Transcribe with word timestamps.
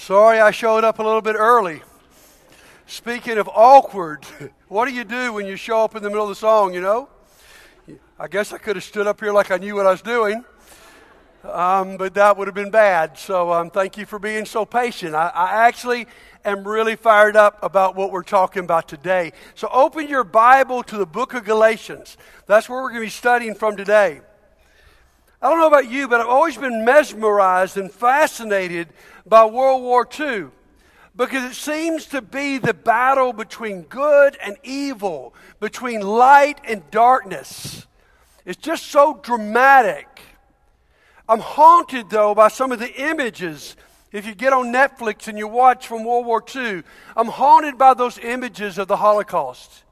Sorry 0.00 0.40
I 0.40 0.50
showed 0.50 0.82
up 0.82 0.98
a 0.98 1.02
little 1.02 1.20
bit 1.20 1.36
early. 1.36 1.82
Speaking 2.86 3.36
of 3.36 3.50
awkward, 3.52 4.24
what 4.68 4.88
do 4.88 4.94
you 4.94 5.04
do 5.04 5.34
when 5.34 5.44
you 5.44 5.56
show 5.56 5.84
up 5.84 5.94
in 5.94 6.02
the 6.02 6.08
middle 6.08 6.22
of 6.22 6.30
the 6.30 6.34
song, 6.34 6.72
you 6.72 6.80
know? 6.80 7.10
I 8.18 8.26
guess 8.26 8.50
I 8.54 8.56
could 8.56 8.76
have 8.76 8.82
stood 8.82 9.06
up 9.06 9.20
here 9.20 9.30
like 9.30 9.50
I 9.50 9.58
knew 9.58 9.76
what 9.76 9.84
I 9.84 9.90
was 9.90 10.00
doing, 10.00 10.42
um, 11.44 11.98
but 11.98 12.14
that 12.14 12.38
would 12.38 12.48
have 12.48 12.54
been 12.54 12.70
bad. 12.70 13.18
So 13.18 13.52
um, 13.52 13.68
thank 13.68 13.98
you 13.98 14.06
for 14.06 14.18
being 14.18 14.46
so 14.46 14.64
patient. 14.64 15.14
I, 15.14 15.28
I 15.34 15.66
actually 15.68 16.06
am 16.46 16.66
really 16.66 16.96
fired 16.96 17.36
up 17.36 17.62
about 17.62 17.94
what 17.94 18.10
we're 18.10 18.22
talking 18.22 18.64
about 18.64 18.88
today. 18.88 19.34
So 19.54 19.68
open 19.70 20.08
your 20.08 20.24
Bible 20.24 20.82
to 20.84 20.96
the 20.96 21.06
book 21.06 21.34
of 21.34 21.44
Galatians. 21.44 22.16
That's 22.46 22.70
where 22.70 22.80
we're 22.80 22.88
going 22.88 23.02
to 23.02 23.06
be 23.06 23.10
studying 23.10 23.54
from 23.54 23.76
today. 23.76 24.22
I 25.42 25.48
don't 25.48 25.58
know 25.58 25.68
about 25.68 25.90
you, 25.90 26.06
but 26.06 26.20
I've 26.20 26.28
always 26.28 26.58
been 26.58 26.84
mesmerized 26.84 27.78
and 27.78 27.90
fascinated 27.90 28.88
by 29.24 29.46
World 29.46 29.82
War 29.82 30.06
II 30.18 30.48
because 31.16 31.50
it 31.50 31.54
seems 31.54 32.06
to 32.06 32.20
be 32.20 32.58
the 32.58 32.74
battle 32.74 33.32
between 33.32 33.82
good 33.82 34.36
and 34.42 34.56
evil, 34.62 35.34
between 35.58 36.02
light 36.02 36.60
and 36.64 36.88
darkness. 36.90 37.86
It's 38.44 38.60
just 38.60 38.88
so 38.88 39.18
dramatic. 39.22 40.20
I'm 41.26 41.40
haunted, 41.40 42.10
though, 42.10 42.34
by 42.34 42.48
some 42.48 42.70
of 42.70 42.78
the 42.78 42.92
images. 43.00 43.76
If 44.12 44.26
you 44.26 44.34
get 44.34 44.52
on 44.52 44.72
Netflix 44.72 45.26
and 45.26 45.38
you 45.38 45.48
watch 45.48 45.86
from 45.86 46.04
World 46.04 46.26
War 46.26 46.44
II, 46.54 46.82
I'm 47.16 47.28
haunted 47.28 47.78
by 47.78 47.94
those 47.94 48.18
images 48.18 48.76
of 48.76 48.88
the 48.88 48.96
Holocaust. 48.96 49.84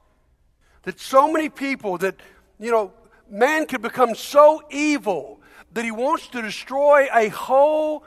That 0.83 0.99
so 0.99 1.31
many 1.31 1.49
people, 1.49 1.97
that, 1.99 2.19
you 2.59 2.69
know, 2.69 2.93
man 3.29 3.65
could 3.65 3.81
become 3.81 4.13
so 4.13 4.61
evil 4.69 5.38
that 5.79 5.85
he 5.85 5.91
wants 5.91 6.27
to 6.27 6.41
destroy 6.41 7.07
a 7.15 7.29
whole 7.29 8.03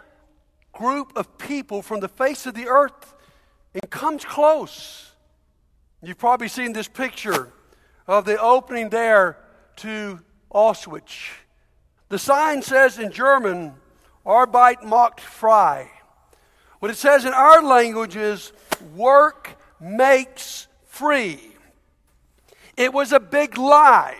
group 0.75 1.11
of 1.17 1.39
people 1.39 1.81
from 1.81 2.01
the 2.01 2.09
face 2.09 2.45
of 2.45 2.53
the 2.53 2.69
earth 2.69 3.15
and 3.73 3.91
comes 3.91 4.27
close. 4.27 5.13
You've 6.03 6.19
probably 6.19 6.49
seen 6.49 6.75
this 6.75 6.87
picture 6.87 7.51
of 8.07 8.27
the 8.27 8.39
opening 8.39 8.91
there 8.91 9.39
to 9.77 10.21
Auschwitz. 10.53 11.31
The 12.11 12.19
sign 12.19 12.61
says 12.61 12.99
in 12.99 13.11
German, 13.11 13.73
Arbeit 14.27 14.85
macht 14.85 15.19
frei. 15.19 15.89
What 16.81 16.91
it 16.91 16.99
says 16.99 17.25
in 17.25 17.33
our 17.33 17.63
language 17.63 18.17
is, 18.17 18.53
work 18.95 19.57
makes 19.81 20.67
free. 20.85 21.41
It 22.77 22.93
was 22.93 23.13
a 23.13 23.21
big 23.21 23.57
lie. 23.57 24.19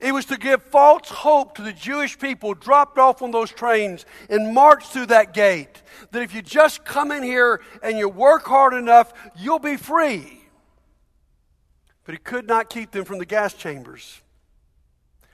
It 0.00 0.12
was 0.12 0.26
to 0.26 0.36
give 0.36 0.62
false 0.62 1.08
hope 1.08 1.56
to 1.56 1.62
the 1.62 1.72
Jewish 1.72 2.18
people 2.18 2.54
dropped 2.54 2.98
off 2.98 3.20
on 3.20 3.32
those 3.32 3.50
trains 3.50 4.06
and 4.30 4.54
marched 4.54 4.92
through 4.92 5.06
that 5.06 5.34
gate. 5.34 5.82
That 6.12 6.22
if 6.22 6.34
you 6.34 6.40
just 6.40 6.84
come 6.84 7.10
in 7.10 7.24
here 7.24 7.60
and 7.82 7.98
you 7.98 8.08
work 8.08 8.44
hard 8.44 8.74
enough, 8.74 9.12
you'll 9.36 9.58
be 9.58 9.76
free. 9.76 10.44
But 12.04 12.14
it 12.14 12.22
could 12.22 12.46
not 12.46 12.70
keep 12.70 12.92
them 12.92 13.04
from 13.04 13.18
the 13.18 13.26
gas 13.26 13.54
chambers. 13.54 14.20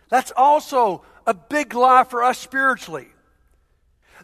That's 0.08 0.32
also 0.34 1.02
a 1.26 1.34
big 1.34 1.74
lie 1.74 2.04
for 2.04 2.24
us 2.24 2.38
spiritually. 2.38 3.08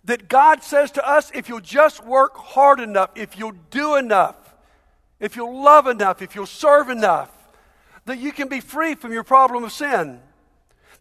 That 0.04 0.28
God 0.28 0.62
says 0.62 0.90
to 0.92 1.06
us, 1.06 1.30
if 1.34 1.50
you'll 1.50 1.60
just 1.60 2.02
work 2.04 2.34
hard 2.36 2.80
enough, 2.80 3.10
if 3.14 3.38
you'll 3.38 3.56
do 3.70 3.96
enough, 3.96 4.54
if 5.18 5.36
you'll 5.36 5.62
love 5.62 5.86
enough, 5.86 6.22
if 6.22 6.34
you'll 6.34 6.46
serve 6.46 6.88
enough, 6.88 7.30
that 8.06 8.18
you 8.18 8.32
can 8.32 8.48
be 8.48 8.60
free 8.60 8.94
from 8.94 9.12
your 9.12 9.22
problem 9.22 9.64
of 9.64 9.72
sin. 9.72 10.20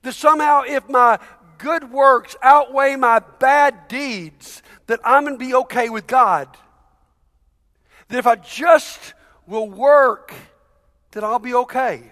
That 0.03 0.13
somehow, 0.13 0.63
if 0.65 0.87
my 0.89 1.19
good 1.57 1.91
works 1.91 2.35
outweigh 2.41 2.95
my 2.95 3.19
bad 3.19 3.87
deeds, 3.87 4.61
that 4.87 4.99
I'm 5.03 5.25
going 5.25 5.37
to 5.37 5.45
be 5.45 5.53
okay 5.53 5.89
with 5.89 6.07
God. 6.07 6.47
That 8.07 8.17
if 8.17 8.27
I 8.27 8.35
just 8.35 9.13
will 9.45 9.69
work, 9.69 10.33
that 11.11 11.23
I'll 11.23 11.39
be 11.39 11.53
okay. 11.53 12.11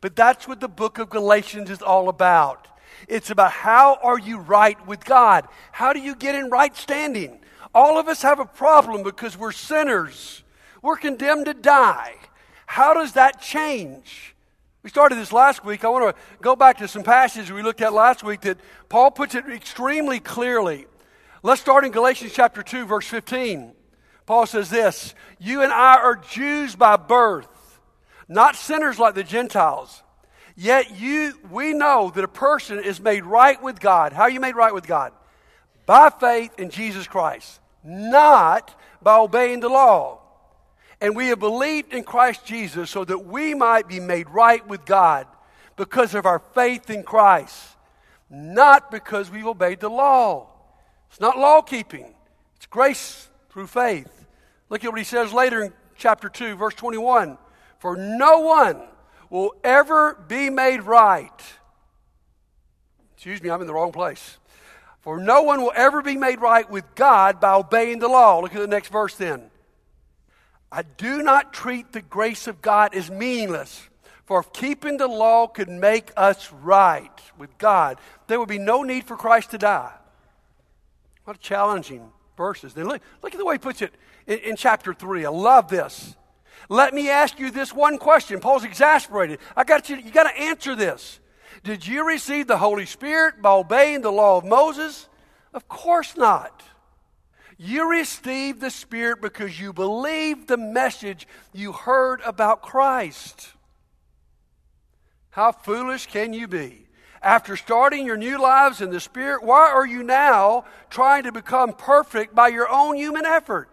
But 0.00 0.16
that's 0.16 0.48
what 0.48 0.60
the 0.60 0.68
book 0.68 0.98
of 0.98 1.10
Galatians 1.10 1.70
is 1.70 1.82
all 1.82 2.08
about. 2.08 2.68
It's 3.08 3.30
about 3.30 3.52
how 3.52 3.98
are 4.02 4.18
you 4.18 4.38
right 4.38 4.84
with 4.86 5.04
God? 5.04 5.46
How 5.70 5.92
do 5.92 6.00
you 6.00 6.14
get 6.14 6.34
in 6.34 6.50
right 6.50 6.76
standing? 6.76 7.40
All 7.74 7.98
of 7.98 8.08
us 8.08 8.22
have 8.22 8.40
a 8.40 8.44
problem 8.44 9.02
because 9.02 9.36
we're 9.36 9.52
sinners. 9.52 10.42
We're 10.82 10.96
condemned 10.96 11.46
to 11.46 11.54
die. 11.54 12.16
How 12.66 12.94
does 12.94 13.12
that 13.12 13.40
change? 13.40 14.31
We 14.82 14.90
started 14.90 15.14
this 15.14 15.32
last 15.32 15.64
week. 15.64 15.84
I 15.84 15.88
want 15.88 16.16
to 16.16 16.22
go 16.40 16.56
back 16.56 16.78
to 16.78 16.88
some 16.88 17.04
passages 17.04 17.52
we 17.52 17.62
looked 17.62 17.80
at 17.80 17.92
last 17.92 18.24
week 18.24 18.40
that 18.40 18.58
Paul 18.88 19.12
puts 19.12 19.36
it 19.36 19.46
extremely 19.46 20.18
clearly. 20.18 20.86
Let's 21.44 21.60
start 21.60 21.84
in 21.84 21.92
Galatians 21.92 22.32
chapter 22.32 22.64
2, 22.64 22.86
verse 22.86 23.06
15. 23.06 23.74
Paul 24.26 24.46
says 24.46 24.70
this 24.70 25.14
You 25.38 25.62
and 25.62 25.72
I 25.72 25.98
are 25.98 26.16
Jews 26.16 26.74
by 26.74 26.96
birth, 26.96 27.78
not 28.26 28.56
sinners 28.56 28.98
like 28.98 29.14
the 29.14 29.22
Gentiles. 29.22 30.02
Yet 30.56 30.98
you, 30.98 31.34
we 31.48 31.72
know 31.72 32.10
that 32.14 32.24
a 32.24 32.28
person 32.28 32.80
is 32.80 33.00
made 33.00 33.24
right 33.24 33.62
with 33.62 33.78
God. 33.78 34.12
How 34.12 34.22
are 34.22 34.30
you 34.30 34.40
made 34.40 34.56
right 34.56 34.74
with 34.74 34.86
God? 34.86 35.12
By 35.86 36.10
faith 36.10 36.58
in 36.58 36.70
Jesus 36.70 37.06
Christ, 37.06 37.60
not 37.84 38.78
by 39.00 39.16
obeying 39.16 39.60
the 39.60 39.68
law. 39.68 40.21
And 41.02 41.16
we 41.16 41.26
have 41.28 41.40
believed 41.40 41.92
in 41.92 42.04
Christ 42.04 42.46
Jesus 42.46 42.88
so 42.88 43.04
that 43.04 43.26
we 43.26 43.54
might 43.54 43.88
be 43.88 43.98
made 43.98 44.30
right 44.30 44.64
with 44.68 44.84
God 44.84 45.26
because 45.74 46.14
of 46.14 46.26
our 46.26 46.38
faith 46.38 46.90
in 46.90 47.02
Christ, 47.02 47.60
not 48.30 48.88
because 48.88 49.28
we've 49.28 49.44
obeyed 49.44 49.80
the 49.80 49.90
law. 49.90 50.46
It's 51.10 51.18
not 51.18 51.36
law 51.36 51.60
keeping, 51.60 52.14
it's 52.54 52.66
grace 52.66 53.28
through 53.50 53.66
faith. 53.66 54.26
Look 54.70 54.84
at 54.84 54.90
what 54.90 54.98
he 54.98 55.04
says 55.04 55.32
later 55.32 55.64
in 55.64 55.72
chapter 55.96 56.28
2, 56.28 56.54
verse 56.54 56.74
21. 56.74 57.36
For 57.80 57.96
no 57.96 58.38
one 58.38 58.80
will 59.28 59.56
ever 59.64 60.14
be 60.28 60.50
made 60.50 60.82
right. 60.82 61.42
Excuse 63.16 63.42
me, 63.42 63.50
I'm 63.50 63.60
in 63.60 63.66
the 63.66 63.74
wrong 63.74 63.90
place. 63.90 64.38
For 65.00 65.18
no 65.18 65.42
one 65.42 65.62
will 65.62 65.72
ever 65.74 66.00
be 66.00 66.16
made 66.16 66.40
right 66.40 66.70
with 66.70 66.84
God 66.94 67.40
by 67.40 67.54
obeying 67.54 67.98
the 67.98 68.06
law. 68.06 68.38
Look 68.38 68.54
at 68.54 68.60
the 68.60 68.68
next 68.68 68.92
verse 68.92 69.16
then. 69.16 69.50
I 70.72 70.82
do 70.82 71.22
not 71.22 71.52
treat 71.52 71.92
the 71.92 72.00
grace 72.00 72.46
of 72.46 72.62
God 72.62 72.94
as 72.94 73.10
meaningless. 73.10 73.88
For 74.24 74.40
if 74.40 74.52
keeping 74.54 74.96
the 74.96 75.06
law 75.06 75.46
could 75.46 75.68
make 75.68 76.10
us 76.16 76.50
right 76.50 77.10
with 77.36 77.58
God, 77.58 77.98
there 78.26 78.40
would 78.40 78.48
be 78.48 78.58
no 78.58 78.82
need 78.82 79.04
for 79.04 79.16
Christ 79.16 79.50
to 79.50 79.58
die. 79.58 79.92
What 81.24 81.36
a 81.36 81.40
challenging 81.40 82.10
verses. 82.36 82.72
Then 82.72 82.88
look, 82.88 83.02
look 83.22 83.32
at 83.32 83.38
the 83.38 83.44
way 83.44 83.56
he 83.56 83.58
puts 83.58 83.82
it 83.82 83.92
in, 84.26 84.38
in 84.38 84.56
chapter 84.56 84.94
3. 84.94 85.26
I 85.26 85.28
love 85.28 85.68
this. 85.68 86.16
Let 86.70 86.94
me 86.94 87.10
ask 87.10 87.38
you 87.38 87.50
this 87.50 87.74
one 87.74 87.98
question. 87.98 88.40
Paul's 88.40 88.64
exasperated. 88.64 89.40
I 89.54 89.64
got 89.64 89.90
you, 89.90 89.96
you 89.96 90.10
got 90.10 90.24
to 90.24 90.40
answer 90.40 90.74
this. 90.74 91.20
Did 91.64 91.86
you 91.86 92.06
receive 92.06 92.46
the 92.46 92.56
Holy 92.56 92.86
Spirit 92.86 93.42
by 93.42 93.50
obeying 93.50 94.00
the 94.00 94.10
law 94.10 94.38
of 94.38 94.44
Moses? 94.46 95.08
Of 95.52 95.68
course 95.68 96.16
not. 96.16 96.62
You 97.64 97.88
received 97.88 98.60
the 98.60 98.72
Spirit 98.72 99.22
because 99.22 99.60
you 99.60 99.72
believed 99.72 100.48
the 100.48 100.56
message 100.56 101.28
you 101.52 101.70
heard 101.70 102.20
about 102.22 102.60
Christ. 102.60 103.50
How 105.30 105.52
foolish 105.52 106.06
can 106.06 106.32
you 106.32 106.48
be? 106.48 106.88
After 107.22 107.56
starting 107.56 108.04
your 108.04 108.16
new 108.16 108.42
lives 108.42 108.80
in 108.80 108.90
the 108.90 108.98
Spirit, 108.98 109.44
why 109.44 109.70
are 109.70 109.86
you 109.86 110.02
now 110.02 110.64
trying 110.90 111.22
to 111.22 111.30
become 111.30 111.72
perfect 111.72 112.34
by 112.34 112.48
your 112.48 112.68
own 112.68 112.96
human 112.96 113.24
effort? 113.24 113.68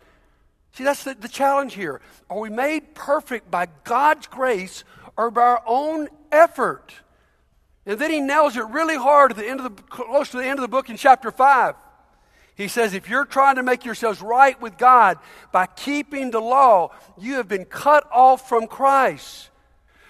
See, 0.73 0.83
that's 0.83 1.03
the, 1.03 1.15
the 1.15 1.27
challenge 1.27 1.73
here. 1.73 1.99
Are 2.29 2.37
we 2.37 2.51
made 2.51 2.93
perfect 2.93 3.49
by 3.49 3.69
God's 3.85 4.27
grace 4.27 4.83
or 5.17 5.31
by 5.31 5.41
our 5.41 5.63
own 5.65 6.09
effort? 6.31 6.93
And 7.87 7.97
then 7.97 8.11
he 8.11 8.19
nails 8.19 8.55
it 8.55 8.65
really 8.65 8.97
hard 8.97 9.31
at 9.31 9.37
the 9.37 9.47
end 9.47 9.61
of 9.61 9.75
the 9.75 9.81
close 9.81 10.29
to 10.29 10.37
the 10.37 10.45
end 10.45 10.59
of 10.59 10.61
the 10.61 10.67
book 10.67 10.91
in 10.91 10.95
chapter 10.95 11.31
5. 11.31 11.73
He 12.59 12.67
says, 12.67 12.93
if 12.93 13.07
you're 13.07 13.23
trying 13.23 13.55
to 13.55 13.63
make 13.63 13.85
yourselves 13.85 14.21
right 14.21 14.61
with 14.61 14.77
God 14.77 15.17
by 15.53 15.65
keeping 15.65 16.29
the 16.29 16.41
law, 16.41 16.91
you 17.17 17.35
have 17.35 17.47
been 17.47 17.63
cut 17.63 18.05
off 18.11 18.49
from 18.49 18.67
Christ. 18.67 19.49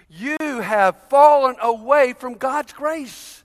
You 0.09 0.35
have 0.39 0.97
fallen 1.09 1.57
away 1.61 2.13
from 2.13 2.33
God's 2.33 2.73
grace. 2.73 3.43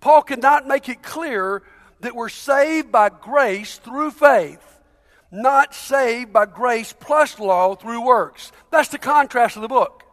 Paul 0.00 0.22
cannot 0.22 0.66
make 0.66 0.88
it 0.88 1.02
clear 1.02 1.62
that 2.00 2.16
we're 2.16 2.30
saved 2.30 2.90
by 2.90 3.10
grace 3.10 3.76
through 3.76 4.12
faith, 4.12 4.80
not 5.30 5.74
saved 5.74 6.32
by 6.32 6.46
grace 6.46 6.94
plus 6.98 7.38
law 7.38 7.74
through 7.74 8.00
works. 8.00 8.50
That's 8.70 8.88
the 8.88 8.96
contrast 8.96 9.56
of 9.56 9.62
the 9.62 9.68
book. 9.68 10.04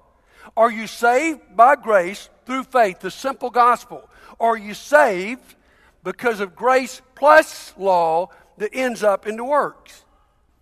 Are 0.58 0.70
you 0.70 0.88
saved 0.88 1.56
by 1.56 1.78
grace 1.78 2.28
through 2.46 2.66
faith, 2.66 3.00
the 3.00 3.12
simple 3.12 3.50
gospel? 3.50 4.10
Are 4.42 4.58
you 4.58 4.74
saved 4.74 5.56
because 6.04 6.40
of 6.40 6.56
grace 6.56 7.02
plus 7.16 7.74
law 7.78 8.30
that 8.58 8.72
ends 8.74 9.04
up 9.04 9.26
into 9.26 9.44
works. 9.44 10.04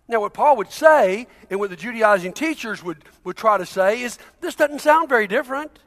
Now, 0.08 0.20
what 0.20 0.34
Paul 0.34 0.56
would 0.56 0.70
say, 0.70 1.26
and 1.50 1.58
what 1.58 1.70
the 1.70 1.76
Judaizing 1.76 2.32
teachers 2.32 2.82
would, 2.82 3.04
would 3.24 3.36
try 3.36 3.58
to 3.58 3.66
say, 3.66 4.02
is 4.02 4.18
this 4.40 4.54
doesn't 4.54 4.80
sound 4.80 5.08
very 5.08 5.26
different. 5.26 5.78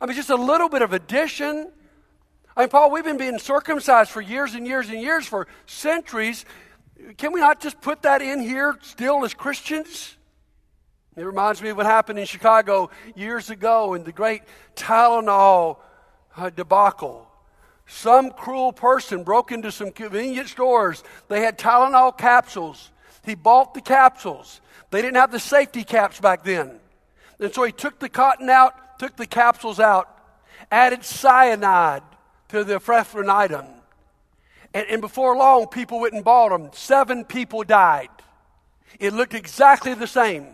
I 0.00 0.06
mean, 0.06 0.14
just 0.14 0.30
a 0.30 0.36
little 0.36 0.68
bit 0.68 0.82
of 0.82 0.92
addition. 0.92 1.70
I 2.56 2.60
mean, 2.60 2.68
Paul, 2.68 2.90
we've 2.90 3.04
been 3.04 3.16
being 3.16 3.38
circumcised 3.38 4.10
for 4.10 4.20
years 4.20 4.54
and 4.54 4.66
years 4.66 4.88
and 4.88 5.00
years, 5.00 5.26
for 5.26 5.46
centuries. 5.66 6.44
Can 7.16 7.32
we 7.32 7.40
not 7.40 7.60
just 7.60 7.80
put 7.80 8.02
that 8.02 8.22
in 8.22 8.40
here 8.40 8.78
still 8.82 9.24
as 9.24 9.34
Christians? 9.34 10.16
It 11.16 11.24
reminds 11.24 11.60
me 11.60 11.70
of 11.70 11.76
what 11.76 11.86
happened 11.86 12.18
in 12.18 12.26
Chicago 12.26 12.90
years 13.14 13.50
ago 13.50 13.94
in 13.94 14.04
the 14.04 14.12
great 14.12 14.42
Tylenol 14.76 15.78
uh, 16.36 16.50
debacle. 16.50 17.26
Some 17.92 18.30
cruel 18.30 18.72
person 18.72 19.22
broke 19.22 19.52
into 19.52 19.70
some 19.70 19.90
convenience 19.90 20.52
stores. 20.52 21.04
They 21.28 21.42
had 21.42 21.58
Tylenol 21.58 22.16
capsules. 22.16 22.90
He 23.22 23.34
bought 23.34 23.74
the 23.74 23.82
capsules. 23.82 24.62
They 24.90 25.02
didn't 25.02 25.16
have 25.16 25.30
the 25.30 25.38
safety 25.38 25.84
caps 25.84 26.18
back 26.18 26.42
then. 26.42 26.80
And 27.38 27.52
so 27.52 27.64
he 27.64 27.70
took 27.70 27.98
the 27.98 28.08
cotton 28.08 28.48
out, 28.48 28.98
took 28.98 29.16
the 29.16 29.26
capsules 29.26 29.78
out, 29.78 30.08
added 30.70 31.04
cyanide 31.04 32.02
to 32.48 32.64
the 32.64 32.80
ephedrine. 32.80 33.68
And, 34.72 34.86
and 34.88 35.00
before 35.02 35.36
long, 35.36 35.66
people 35.66 36.00
went 36.00 36.14
and 36.14 36.24
bought 36.24 36.48
them. 36.48 36.70
Seven 36.72 37.26
people 37.26 37.62
died. 37.62 38.08
It 39.00 39.12
looked 39.12 39.34
exactly 39.34 39.92
the 39.92 40.06
same. 40.06 40.46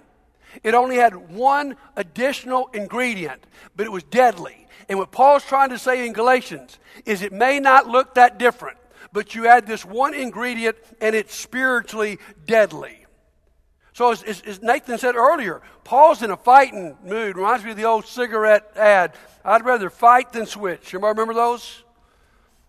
It 0.64 0.75
only 0.75 0.96
had 0.96 1.31
one 1.31 1.76
additional 1.94 2.69
ingredient, 2.75 3.44
but 3.76 3.87
it 3.87 3.93
was 3.93 4.02
deadly. 4.02 4.67
And 4.88 4.99
what 4.99 5.11
Paul's 5.11 5.44
trying 5.44 5.70
to 5.70 5.79
say 5.79 6.06
in 6.06 6.12
Galatians 6.12 6.79
is 7.05 7.23
it 7.23 7.32
may 7.32 7.61
not 7.61 7.87
look 7.87 8.14
that 8.14 8.38
different, 8.38 8.79
but 9.12 9.35
you 9.35 9.46
add 9.46 9.67
this 9.67 9.85
one 9.85 10.14
ingredient 10.14 10.76
and 11.00 11.14
it's 11.14 11.35
spiritually 11.35 12.19
deadly. 12.46 13.05
So, 13.93 14.12
as, 14.12 14.23
as, 14.23 14.62
Nathan 14.62 14.96
said 14.96 15.17
earlier, 15.17 15.61
Paul's 15.82 16.23
in 16.23 16.31
a 16.31 16.37
fighting 16.37 16.96
mood. 17.05 17.37
Reminds 17.37 17.64
me 17.64 17.73
of 17.73 17.76
the 17.76 17.85
old 17.85 18.06
cigarette 18.06 18.70
ad. 18.76 19.14
I'd 19.44 19.64
rather 19.64 19.90
fight 19.90 20.32
than 20.32 20.46
switch. 20.46 20.93
You 20.93 21.00
remember 21.00 21.34
those? 21.34 21.82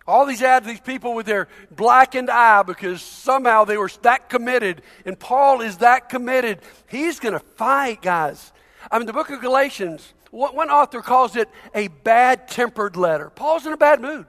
All 0.08 0.26
these 0.26 0.42
ads, 0.42 0.66
these 0.66 0.80
people 0.80 1.14
with 1.14 1.26
their 1.26 1.46
blackened 1.70 2.30
eye 2.30 2.64
because 2.64 3.00
somehow 3.00 3.64
they 3.64 3.76
were 3.76 3.88
that 4.02 4.28
committed. 4.28 4.82
And 5.04 5.16
Paul 5.16 5.60
is 5.60 5.76
that 5.76 6.08
committed. 6.08 6.62
He's 6.88 7.20
going 7.20 7.34
to 7.34 7.38
fight, 7.38 8.02
guys. 8.02 8.52
I 8.90 8.98
mean, 8.98 9.06
the 9.06 9.12
book 9.12 9.30
of 9.30 9.40
Galatians, 9.40 10.12
one 10.30 10.70
author 10.70 11.00
calls 11.02 11.36
it 11.36 11.48
a 11.74 11.88
bad 11.88 12.48
tempered 12.48 12.96
letter. 12.96 13.30
Paul's 13.30 13.66
in 13.66 13.72
a 13.72 13.76
bad 13.76 14.00
mood. 14.00 14.26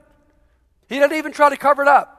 He 0.88 0.98
doesn't 0.98 1.16
even 1.16 1.32
try 1.32 1.48
to 1.48 1.56
cover 1.56 1.82
it 1.82 1.88
up. 1.88 2.18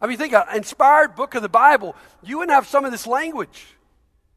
I 0.00 0.06
mean, 0.06 0.18
think 0.18 0.34
an 0.34 0.44
inspired 0.54 1.14
book 1.14 1.34
of 1.34 1.42
the 1.42 1.48
Bible, 1.48 1.96
you 2.22 2.38
wouldn't 2.38 2.54
have 2.54 2.66
some 2.66 2.84
of 2.84 2.92
this 2.92 3.06
language. 3.06 3.64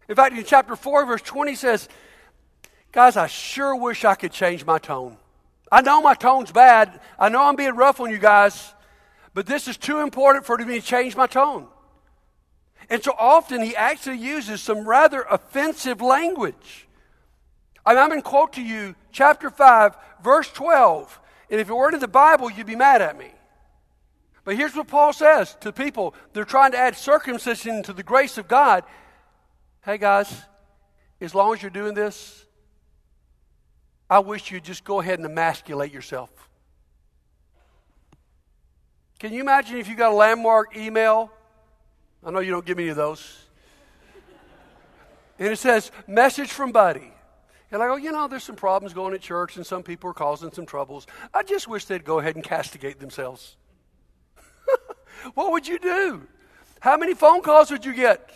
In 0.08 0.16
fact, 0.16 0.36
in 0.36 0.44
chapter 0.46 0.76
4, 0.76 1.06
verse 1.06 1.22
20 1.22 1.56
says, 1.56 1.90
Guys, 2.92 3.18
I 3.18 3.28
sure 3.28 3.76
wish 3.76 4.06
I 4.06 4.16
could 4.16 4.31
change 4.31 4.66
my 4.66 4.80
tone. 4.80 5.18
I 5.72 5.82
know 5.82 6.02
my 6.02 6.16
tone's 6.16 6.52
bad. 6.52 7.00
I 7.20 7.30
know 7.30 7.44
I'm 7.44 7.56
being 7.56 7.75
rough 7.75 8.00
on 8.00 8.10
you 8.10 8.18
guys, 8.18 8.74
but 9.34 9.46
this 9.46 9.68
is 9.68 9.78
too 9.78 10.00
important 10.00 10.46
for 10.46 10.58
me 10.58 10.80
to 10.80 10.86
change 10.86 11.16
my 11.16 11.28
tone. 11.28 11.68
And 12.90 13.04
so 13.04 13.14
often 13.18 13.62
he 13.62 13.75
actually 13.75 14.18
uses 14.18 14.62
some 14.62 14.88
rather 14.88 15.22
offensive 15.30 16.02
language. 16.02 16.88
I'm 17.97 18.09
going 18.09 18.21
to 18.21 18.27
quote 18.27 18.53
to 18.53 18.62
you 18.62 18.95
chapter 19.12 19.50
5, 19.50 19.95
verse 20.24 20.50
12. 20.51 21.19
And 21.50 21.59
if 21.59 21.69
it 21.69 21.74
weren't 21.74 21.95
in 21.95 22.00
the 22.00 22.07
Bible, 22.07 22.51
you'd 22.51 22.68
be 22.68 22.75
mad 22.75 23.01
at 23.01 23.18
me. 23.18 23.31
But 24.44 24.56
here's 24.56 24.75
what 24.75 24.88
Paul 24.88 25.13
says 25.13 25.56
to 25.62 25.71
people 25.71 26.13
they're 26.33 26.45
trying 26.45 26.71
to 26.71 26.77
add 26.77 26.95
circumcision 26.95 27.83
to 27.83 27.94
the 27.94 28.03
grace 28.03 28.38
of 28.38 28.47
God. 28.47 28.83
Hey, 29.83 29.97
guys, 29.97 30.44
as 31.21 31.33
long 31.33 31.53
as 31.53 31.62
you're 31.62 31.71
doing 31.71 31.94
this, 31.94 32.45
I 34.09 34.19
wish 34.19 34.51
you'd 34.51 34.63
just 34.63 34.83
go 34.83 35.00
ahead 35.00 35.19
and 35.19 35.25
emasculate 35.25 35.94
yourself. 35.94 36.30
Can 39.19 39.33
you 39.33 39.41
imagine 39.41 39.77
if 39.77 39.88
you 39.88 39.95
got 39.95 40.12
a 40.12 40.15
landmark 40.15 40.75
email? 40.75 41.31
I 42.25 42.31
know 42.31 42.39
you 42.39 42.51
don't 42.51 42.65
give 42.65 42.77
me 42.77 42.83
any 42.83 42.91
of 42.91 42.97
those. 42.97 43.45
And 45.38 45.50
it 45.50 45.57
says, 45.57 45.91
message 46.07 46.51
from 46.51 46.71
Buddy. 46.71 47.13
And 47.71 47.83
I 47.83 47.88
go, 47.88 47.98
you 47.98 48.12
know, 48.12 48.27
there's 48.27 48.44
some 48.44 48.56
problems 48.56 48.94
going 48.94 49.13
at 49.13 49.21
church 49.21 49.57
and 49.57 49.66
some 49.66 49.83
people 49.83 50.10
are 50.10 50.13
causing 50.13 50.51
some 50.51 50.66
troubles. 50.66 51.06
I 51.33 51.44
just 51.44 51.68
wish 51.68 51.86
they'd 51.86 52.04
go 52.04 52.19
ahead 52.19 52.36
and 52.36 52.44
castigate 52.44 53.00
themselves. 53.00 53.57
what 55.36 55.51
would 55.51 55.68
you 55.68 55.77
do? 55.77 56.27
How 56.80 56.98
many 56.98 57.13
phone 57.13 57.42
calls 57.42 57.69
would 57.69 57.86
you 57.86 57.94
get? 57.94 58.31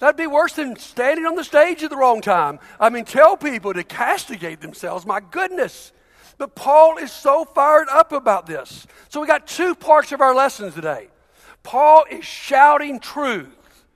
That'd 0.00 0.16
be 0.16 0.26
worse 0.26 0.54
than 0.54 0.76
standing 0.76 1.26
on 1.26 1.36
the 1.36 1.44
stage 1.44 1.82
at 1.82 1.90
the 1.90 1.96
wrong 1.96 2.20
time. 2.20 2.58
I 2.80 2.90
mean, 2.90 3.04
tell 3.04 3.36
people 3.36 3.72
to 3.72 3.84
castigate 3.84 4.60
themselves. 4.60 5.06
My 5.06 5.20
goodness. 5.20 5.92
But 6.38 6.56
Paul 6.56 6.98
is 6.98 7.12
so 7.12 7.44
fired 7.44 7.88
up 7.88 8.12
about 8.12 8.46
this. 8.46 8.86
So 9.08 9.20
we 9.20 9.26
got 9.28 9.46
two 9.46 9.74
parts 9.74 10.10
of 10.12 10.20
our 10.20 10.34
lessons 10.34 10.74
today. 10.74 11.08
Paul 11.62 12.04
is 12.10 12.24
shouting 12.24 12.98
truth, 12.98 13.86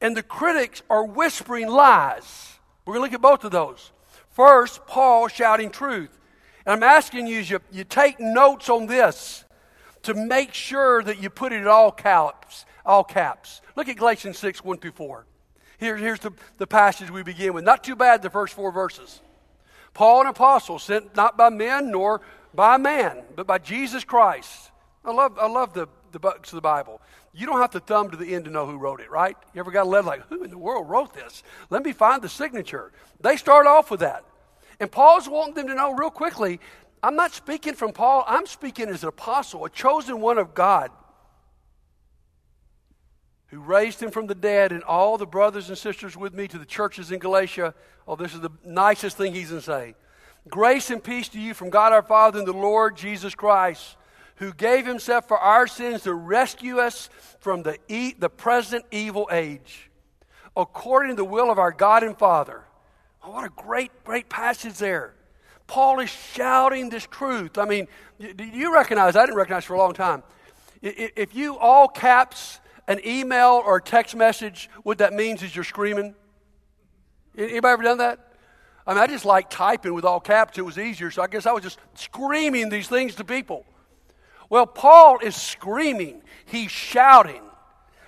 and 0.00 0.16
the 0.16 0.22
critics 0.22 0.82
are 0.88 1.04
whispering 1.04 1.68
lies. 1.68 2.55
We're 2.86 2.94
going 2.94 3.10
to 3.10 3.12
look 3.12 3.14
at 3.14 3.22
both 3.22 3.44
of 3.44 3.50
those. 3.50 3.92
First, 4.30 4.86
Paul 4.86 5.28
shouting 5.28 5.70
truth. 5.70 6.16
And 6.64 6.72
I'm 6.72 6.82
asking 6.82 7.26
you, 7.26 7.40
you, 7.40 7.60
you 7.70 7.84
take 7.84 8.18
notes 8.20 8.68
on 8.68 8.86
this 8.86 9.44
to 10.04 10.14
make 10.14 10.54
sure 10.54 11.02
that 11.02 11.20
you 11.20 11.28
put 11.28 11.52
it 11.52 11.56
in 11.56 11.66
all 11.66 11.90
caps. 11.90 12.64
All 12.84 13.02
caps. 13.02 13.60
Look 13.74 13.88
at 13.88 13.96
Galatians 13.96 14.38
6, 14.38 14.64
1 14.64 14.78
through 14.78 14.92
4. 14.92 15.26
Here, 15.78 15.96
here's 15.96 16.20
the, 16.20 16.32
the 16.58 16.66
passage 16.66 17.10
we 17.10 17.22
begin 17.22 17.52
with. 17.52 17.64
Not 17.64 17.84
too 17.84 17.96
bad, 17.96 18.22
the 18.22 18.30
first 18.30 18.54
four 18.54 18.72
verses. 18.72 19.20
Paul, 19.92 20.22
an 20.22 20.26
apostle, 20.28 20.78
sent 20.78 21.16
not 21.16 21.36
by 21.36 21.50
men 21.50 21.90
nor 21.90 22.20
by 22.54 22.76
man, 22.76 23.22
but 23.34 23.46
by 23.46 23.58
Jesus 23.58 24.04
Christ. 24.04 24.70
I 25.04 25.12
love, 25.12 25.38
I 25.38 25.46
love 25.46 25.74
the, 25.74 25.88
the 26.12 26.18
books 26.18 26.52
of 26.52 26.56
the 26.56 26.62
Bible. 26.62 27.00
You 27.32 27.46
don't 27.46 27.60
have 27.60 27.70
to 27.72 27.80
thumb 27.80 28.10
to 28.10 28.16
the 28.16 28.34
end 28.34 28.44
to 28.46 28.50
know 28.50 28.66
who 28.66 28.78
wrote 28.78 29.00
it, 29.00 29.10
right? 29.10 29.36
You 29.54 29.60
ever 29.60 29.70
got 29.70 29.86
a 29.86 29.88
letter 29.88 30.06
like, 30.06 30.26
who 30.28 30.42
in 30.42 30.50
the 30.50 30.58
world 30.58 30.88
wrote 30.88 31.14
this? 31.14 31.42
Let 31.70 31.84
me 31.84 31.92
find 31.92 32.22
the 32.22 32.28
signature. 32.28 32.92
They 33.20 33.36
start 33.36 33.66
off 33.66 33.90
with 33.90 34.00
that. 34.00 34.24
And 34.80 34.90
Paul's 34.90 35.28
wanting 35.28 35.54
them 35.54 35.68
to 35.68 35.74
know 35.74 35.92
real 35.92 36.10
quickly 36.10 36.60
I'm 37.02 37.14
not 37.14 37.32
speaking 37.32 37.74
from 37.74 37.92
Paul, 37.92 38.24
I'm 38.26 38.46
speaking 38.46 38.88
as 38.88 39.02
an 39.02 39.10
apostle, 39.10 39.64
a 39.64 39.70
chosen 39.70 40.20
one 40.20 40.38
of 40.38 40.54
God 40.54 40.90
who 43.48 43.60
raised 43.60 44.02
him 44.02 44.10
from 44.10 44.26
the 44.26 44.34
dead, 44.34 44.72
and 44.72 44.82
all 44.82 45.16
the 45.16 45.26
brothers 45.26 45.68
and 45.68 45.78
sisters 45.78 46.16
with 46.16 46.34
me 46.34 46.48
to 46.48 46.58
the 46.58 46.64
churches 46.64 47.12
in 47.12 47.20
Galatia. 47.20 47.74
Oh, 48.08 48.16
this 48.16 48.34
is 48.34 48.40
the 48.40 48.50
nicest 48.64 49.16
thing 49.16 49.34
he's 49.34 49.50
going 49.50 49.60
to 49.60 49.64
say. 49.64 49.94
Grace 50.48 50.90
and 50.90 51.02
peace 51.02 51.28
to 51.28 51.40
you 51.40 51.54
from 51.54 51.70
God 51.70 51.92
our 51.92 52.02
Father 52.02 52.38
and 52.38 52.48
the 52.48 52.52
Lord 52.52 52.96
Jesus 52.96 53.34
Christ, 53.34 53.96
who 54.36 54.52
gave 54.52 54.86
himself 54.86 55.28
for 55.28 55.38
our 55.38 55.66
sins 55.66 56.02
to 56.02 56.14
rescue 56.14 56.78
us 56.78 57.08
from 57.40 57.62
the, 57.62 57.78
e- 57.88 58.14
the 58.18 58.28
present 58.28 58.84
evil 58.90 59.28
age, 59.32 59.90
according 60.56 61.10
to 61.10 61.16
the 61.16 61.24
will 61.24 61.50
of 61.50 61.58
our 61.58 61.72
God 61.72 62.02
and 62.02 62.16
Father. 62.18 62.64
Oh, 63.22 63.30
what 63.30 63.44
a 63.44 63.48
great, 63.48 64.04
great 64.04 64.28
passage 64.28 64.74
there. 64.74 65.14
Paul 65.66 66.00
is 66.00 66.10
shouting 66.10 66.90
this 66.90 67.06
truth. 67.06 67.58
I 67.58 67.64
mean, 67.64 67.88
do 68.18 68.44
you 68.44 68.72
recognize? 68.72 69.16
I 69.16 69.22
didn't 69.22 69.36
recognize 69.36 69.64
for 69.64 69.74
a 69.74 69.78
long 69.78 69.94
time. 69.94 70.22
If 70.80 71.34
you 71.34 71.58
all 71.58 71.88
caps 71.88 72.60
an 72.86 73.00
email 73.04 73.62
or 73.64 73.80
text 73.80 74.14
message, 74.14 74.70
what 74.84 74.98
that 74.98 75.12
means 75.12 75.42
is 75.42 75.54
you're 75.54 75.64
screaming. 75.64 76.14
Anybody 77.36 77.72
ever 77.72 77.82
done 77.82 77.98
that? 77.98 78.32
I 78.86 78.94
mean, 78.94 79.02
I 79.02 79.06
just 79.08 79.24
like 79.24 79.50
typing 79.50 79.94
with 79.94 80.04
all 80.04 80.20
caps. 80.20 80.56
It 80.58 80.62
was 80.62 80.78
easier, 80.78 81.10
so 81.10 81.22
I 81.22 81.26
guess 81.26 81.46
I 81.46 81.52
was 81.52 81.64
just 81.64 81.78
screaming 81.94 82.68
these 82.68 82.86
things 82.86 83.16
to 83.16 83.24
people. 83.24 83.66
Well, 84.48 84.66
Paul 84.66 85.18
is 85.18 85.34
screaming. 85.34 86.22
He's 86.44 86.70
shouting. 86.70 87.42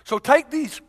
So 0.04 0.18
take 0.18 0.50
these, 0.50 0.80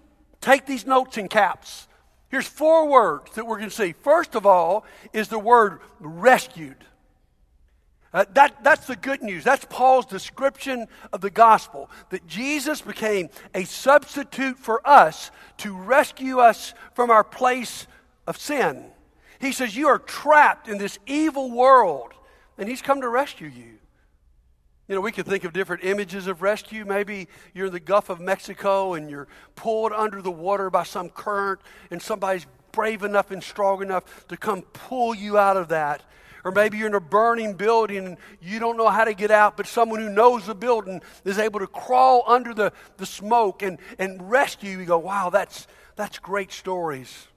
take 0.42 0.66
these 0.66 0.86
notes 0.86 1.18
in 1.18 1.28
caps. 1.28 1.88
Here's 2.30 2.48
four 2.48 2.88
words 2.88 3.32
that 3.36 3.46
we're 3.46 3.58
going 3.58 3.70
to 3.70 3.76
see. 3.76 3.94
First 3.94 4.36
of 4.36 4.46
all 4.46 4.86
is 5.14 5.28
the 5.28 5.40
word 5.40 5.80
rescued. 6.00 6.86
Uh, 8.12 8.26
that, 8.34 8.64
that's 8.64 8.88
the 8.88 8.96
good 8.96 9.22
news. 9.22 9.44
That's 9.44 9.66
Paul's 9.66 10.06
description 10.06 10.88
of 11.14 11.22
the 11.22 11.30
gospel 11.30 11.92
that 12.10 12.26
Jesus 12.26 12.82
became 12.82 13.30
a 13.54 13.66
substitute 13.66 14.58
for 14.58 14.88
us 14.88 15.30
to 15.58 15.76
rescue 15.76 16.40
us 16.40 16.74
from 16.96 17.12
our 17.12 17.24
place 17.24 17.86
of 18.26 18.38
sin. 18.38 18.86
He 19.40 19.52
says, 19.52 19.76
You 19.76 19.88
are 19.90 20.00
trapped 20.00 20.68
in 20.68 20.80
this 20.80 20.98
evil 21.06 21.52
world, 21.52 22.14
and 22.58 22.68
He's 22.68 22.82
come 22.82 23.02
to 23.02 23.10
rescue 23.10 23.48
you. 23.48 23.78
You 24.90 24.96
know, 24.96 25.02
we 25.02 25.14
could 25.14 25.26
think 25.26 25.46
of 25.46 25.54
different 25.54 25.86
images 25.86 26.28
of 26.28 26.42
rescue. 26.42 26.84
Maybe 26.84 27.30
you're 27.54 27.68
in 27.68 27.74
the 27.74 27.80
Gulf 27.80 28.10
of 28.10 28.20
Mexico 28.20 28.96
and 28.96 29.10
you're 29.10 29.30
pulled 29.56 29.94
under 29.94 30.22
the 30.22 30.32
water 30.32 30.70
by 30.70 30.84
some 30.84 31.10
current, 31.10 31.62
and 31.92 32.02
somebody's 32.02 32.46
brave 32.74 33.04
enough 33.04 33.32
and 33.32 33.42
strong 33.42 33.82
enough 33.82 34.28
to 34.28 34.36
come 34.36 34.64
pull 34.64 35.16
you 35.16 35.38
out 35.38 35.56
of 35.56 35.70
that 35.70 36.04
or 36.44 36.52
maybe 36.52 36.78
you're 36.78 36.88
in 36.88 36.94
a 36.94 37.00
burning 37.00 37.54
building 37.54 38.06
and 38.06 38.18
you 38.42 38.60
don't 38.60 38.78
know 38.78 38.90
how 38.90 39.04
to 39.04 39.14
get 39.14 39.32
out, 39.32 39.58
but 39.58 39.68
someone 39.68 40.00
who 40.00 40.10
knows 40.10 40.46
the 40.46 40.56
building 40.56 41.02
is 41.26 41.38
able 41.38 41.60
to 41.60 41.68
crawl 41.68 42.24
under 42.28 42.54
the, 42.54 42.72
the 42.98 43.06
smoke 43.06 43.62
and, 43.62 43.78
and 43.98 44.30
rescue 44.30 44.72
you. 44.72 44.80
You 44.80 44.86
go, 44.86 44.98
wow, 44.98 45.30
that's, 45.30 45.68
that's 45.96 46.18
great 46.20 46.52
stories. 46.52 47.28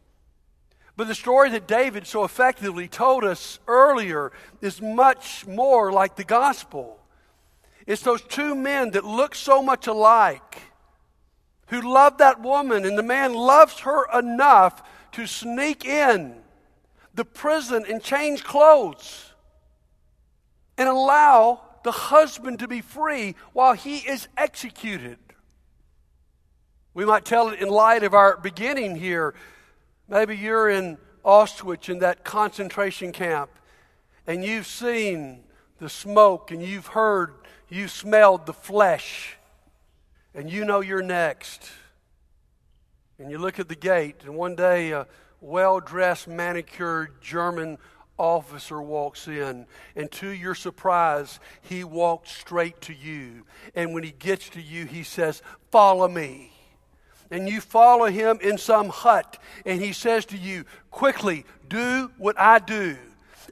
But 0.96 1.08
the 1.08 1.14
story 1.14 1.50
that 1.50 1.66
David 1.66 2.06
so 2.06 2.22
effectively 2.24 2.86
told 2.86 3.24
us 3.24 3.58
earlier 3.66 4.30
is 4.60 4.80
much 4.80 5.46
more 5.46 5.90
like 5.90 6.16
the 6.16 6.24
gospel. 6.24 7.01
It's 7.86 8.02
those 8.02 8.22
two 8.22 8.54
men 8.54 8.92
that 8.92 9.04
look 9.04 9.34
so 9.34 9.62
much 9.62 9.86
alike 9.86 10.62
who 11.68 11.80
love 11.80 12.18
that 12.18 12.40
woman, 12.40 12.84
and 12.84 12.98
the 12.98 13.02
man 13.02 13.34
loves 13.34 13.80
her 13.80 14.06
enough 14.18 14.82
to 15.12 15.26
sneak 15.26 15.84
in 15.84 16.36
the 17.14 17.24
prison 17.24 17.84
and 17.88 18.02
change 18.02 18.44
clothes 18.44 19.32
and 20.78 20.88
allow 20.88 21.60
the 21.84 21.92
husband 21.92 22.58
to 22.60 22.68
be 22.68 22.80
free 22.80 23.34
while 23.52 23.74
he 23.74 23.98
is 23.98 24.28
executed. 24.36 25.18
We 26.94 27.04
might 27.04 27.24
tell 27.24 27.48
it 27.48 27.60
in 27.60 27.68
light 27.68 28.02
of 28.02 28.14
our 28.14 28.36
beginning 28.36 28.96
here. 28.96 29.34
Maybe 30.08 30.36
you're 30.36 30.68
in 30.68 30.98
Auschwitz 31.24 31.88
in 31.88 32.00
that 32.00 32.24
concentration 32.24 33.12
camp 33.12 33.50
and 34.26 34.44
you've 34.44 34.66
seen 34.66 35.44
the 35.78 35.88
smoke 35.88 36.50
and 36.50 36.62
you've 36.62 36.88
heard, 36.88 37.34
you've 37.72 37.90
smelled 37.90 38.46
the 38.46 38.52
flesh 38.52 39.36
and 40.34 40.50
you 40.50 40.64
know 40.64 40.80
you're 40.80 41.02
next. 41.02 41.70
And 43.18 43.30
you 43.30 43.38
look 43.38 43.58
at 43.58 43.68
the 43.68 43.76
gate, 43.76 44.16
and 44.24 44.34
one 44.34 44.56
day 44.56 44.92
a 44.92 45.06
well 45.40 45.80
dressed, 45.80 46.28
manicured 46.28 47.20
German 47.20 47.78
officer 48.18 48.80
walks 48.80 49.28
in, 49.28 49.66
and 49.96 50.10
to 50.12 50.28
your 50.28 50.54
surprise, 50.54 51.40
he 51.60 51.84
walks 51.84 52.30
straight 52.32 52.80
to 52.82 52.94
you. 52.94 53.44
And 53.74 53.94
when 53.94 54.02
he 54.02 54.12
gets 54.12 54.48
to 54.50 54.60
you, 54.60 54.86
he 54.86 55.02
says, 55.02 55.42
Follow 55.70 56.08
me. 56.08 56.52
And 57.30 57.48
you 57.48 57.60
follow 57.60 58.06
him 58.06 58.38
in 58.42 58.58
some 58.58 58.88
hut, 58.88 59.38
and 59.64 59.80
he 59.80 59.92
says 59.92 60.26
to 60.26 60.36
you, 60.36 60.64
Quickly, 60.90 61.44
do 61.68 62.10
what 62.18 62.38
I 62.38 62.58
do 62.58 62.96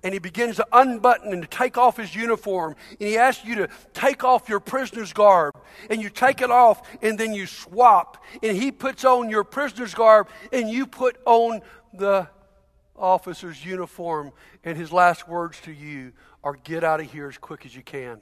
and 0.02 0.14
he 0.14 0.18
begins 0.18 0.56
to 0.56 0.66
unbutton 0.72 1.32
and 1.32 1.42
to 1.42 1.48
take 1.48 1.76
off 1.76 1.96
his 1.96 2.14
uniform. 2.14 2.74
And 2.98 3.08
he 3.08 3.18
asks 3.18 3.44
you 3.44 3.54
to 3.56 3.68
take 3.92 4.24
off 4.24 4.48
your 4.48 4.60
prisoner's 4.60 5.12
garb. 5.12 5.54
And 5.90 6.00
you 6.00 6.08
take 6.08 6.40
it 6.40 6.50
off 6.50 6.88
and 7.02 7.18
then 7.18 7.34
you 7.34 7.46
swap. 7.46 8.22
And 8.42 8.56
he 8.56 8.72
puts 8.72 9.04
on 9.04 9.28
your 9.28 9.44
prisoner's 9.44 9.94
garb 9.94 10.28
and 10.52 10.70
you 10.70 10.86
put 10.86 11.18
on 11.26 11.60
the 11.92 12.28
officer's 12.96 13.64
uniform. 13.64 14.32
And 14.64 14.76
his 14.76 14.92
last 14.92 15.28
words 15.28 15.60
to 15.62 15.72
you 15.72 16.12
are 16.42 16.54
get 16.54 16.82
out 16.82 17.00
of 17.00 17.10
here 17.10 17.28
as 17.28 17.36
quick 17.36 17.66
as 17.66 17.74
you 17.74 17.82
can. 17.82 18.20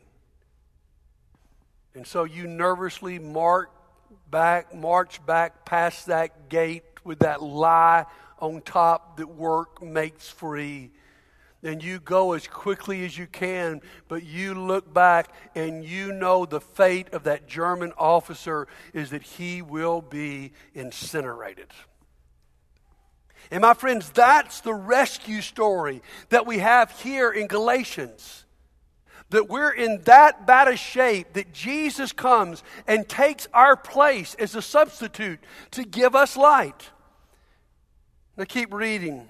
And 1.95 2.07
so 2.07 2.25
you 2.25 2.47
nervously 2.47 3.19
march 3.19 3.69
back, 4.31 4.75
march 4.75 5.25
back 5.27 5.65
past 5.65 6.07
that 6.07 6.49
gate 6.49 6.85
with 7.05 7.21
that 7.21 7.43
lie 7.43 8.05
on 8.41 8.61
top 8.63 9.17
that 9.17 9.29
work 9.29 9.83
makes 9.83 10.29
free 10.29 10.91
and 11.63 11.83
you 11.83 11.99
go 11.99 12.33
as 12.33 12.47
quickly 12.47 13.05
as 13.05 13.19
you 13.19 13.27
can, 13.27 13.81
but 14.07 14.23
you 14.23 14.55
look 14.55 14.93
back 14.93 15.33
and 15.55 15.85
you 15.85 16.13
know 16.13 16.47
the 16.47 16.61
fate 16.61 17.13
of 17.13 17.25
that 17.25 17.49
German 17.49 17.93
officer 17.99 18.69
is 18.95 19.11
that 19.11 19.23
he 19.23 19.61
will 19.61 20.01
be 20.01 20.53
incinerated. 20.75 21.67
And 23.51 23.63
my 23.63 23.75
friends, 23.75 24.11
that's 24.11 24.61
the 24.61 24.75
rescue 24.75 25.41
story 25.41 26.03
that 26.29 26.47
we 26.47 26.59
have 26.59 26.91
here 27.01 27.31
in 27.31 27.47
Galatians. 27.47 28.45
That 29.31 29.49
we're 29.49 29.73
in 29.73 30.03
that 30.05 30.47
bad 30.47 30.69
a 30.69 30.77
shape 30.77 31.35
that 31.35 31.53
Jesus 31.53 32.13
comes 32.13 32.63
and 32.87 33.09
takes 33.09 33.47
our 33.53 33.77
place 33.77 34.35
as 34.39 34.55
a 34.55 34.63
substitute 34.63 35.41
to 35.73 35.85
give 35.85 36.15
us 36.15 36.37
light. 36.37 36.91
Now 38.37 38.45
keep 38.45 38.73
reading. 38.73 39.29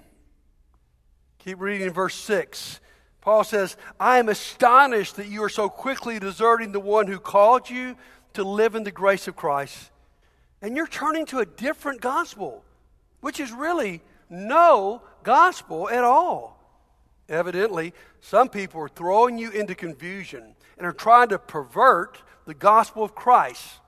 Keep 1.39 1.61
reading 1.61 1.87
in 1.87 1.93
verse 1.93 2.15
6. 2.15 2.79
Paul 3.21 3.43
says, 3.43 3.77
I 3.99 4.19
am 4.19 4.29
astonished 4.29 5.15
that 5.17 5.27
you 5.27 5.43
are 5.43 5.49
so 5.49 5.69
quickly 5.69 6.19
deserting 6.19 6.71
the 6.71 6.79
one 6.79 7.07
who 7.07 7.19
called 7.19 7.69
you 7.69 7.95
to 8.33 8.43
live 8.43 8.75
in 8.75 8.83
the 8.83 8.91
grace 8.91 9.27
of 9.27 9.35
Christ. 9.35 9.91
And 10.61 10.75
you're 10.75 10.87
turning 10.87 11.25
to 11.27 11.39
a 11.39 11.45
different 11.45 12.01
gospel, 12.01 12.63
which 13.21 13.39
is 13.39 13.51
really 13.51 14.01
no 14.29 15.01
gospel 15.23 15.89
at 15.89 16.03
all. 16.03 16.59
Evidently, 17.27 17.93
some 18.21 18.49
people 18.49 18.81
are 18.81 18.89
throwing 18.89 19.37
you 19.37 19.51
into 19.51 19.75
confusion 19.75 20.55
and 20.77 20.87
are 20.87 20.93
trying 20.93 21.29
to 21.29 21.39
pervert 21.39 22.21
the 22.45 22.53
gospel 22.53 23.03
of 23.03 23.15
Christ. 23.15 23.79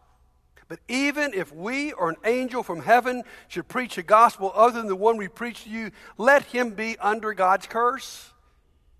But 0.71 0.79
even 0.87 1.33
if 1.33 1.53
we 1.53 1.91
or 1.91 2.11
an 2.11 2.15
angel 2.23 2.63
from 2.63 2.81
heaven 2.81 3.23
should 3.49 3.67
preach 3.67 3.97
a 3.97 4.03
gospel 4.03 4.53
other 4.55 4.79
than 4.79 4.87
the 4.87 4.95
one 4.95 5.17
we 5.17 5.27
preach 5.27 5.65
to 5.65 5.69
you, 5.69 5.91
let 6.17 6.43
him 6.43 6.69
be 6.69 6.95
under 6.97 7.33
God's 7.33 7.67
curse. 7.67 8.31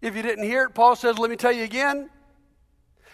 If 0.02 0.14
you 0.14 0.22
didn't 0.22 0.44
hear 0.44 0.66
it, 0.66 0.74
Paul 0.74 0.98
says, 0.98 1.18
let 1.18 1.30
me 1.30 1.38
tell 1.38 1.54
you 1.54 1.64
again. 1.64 2.10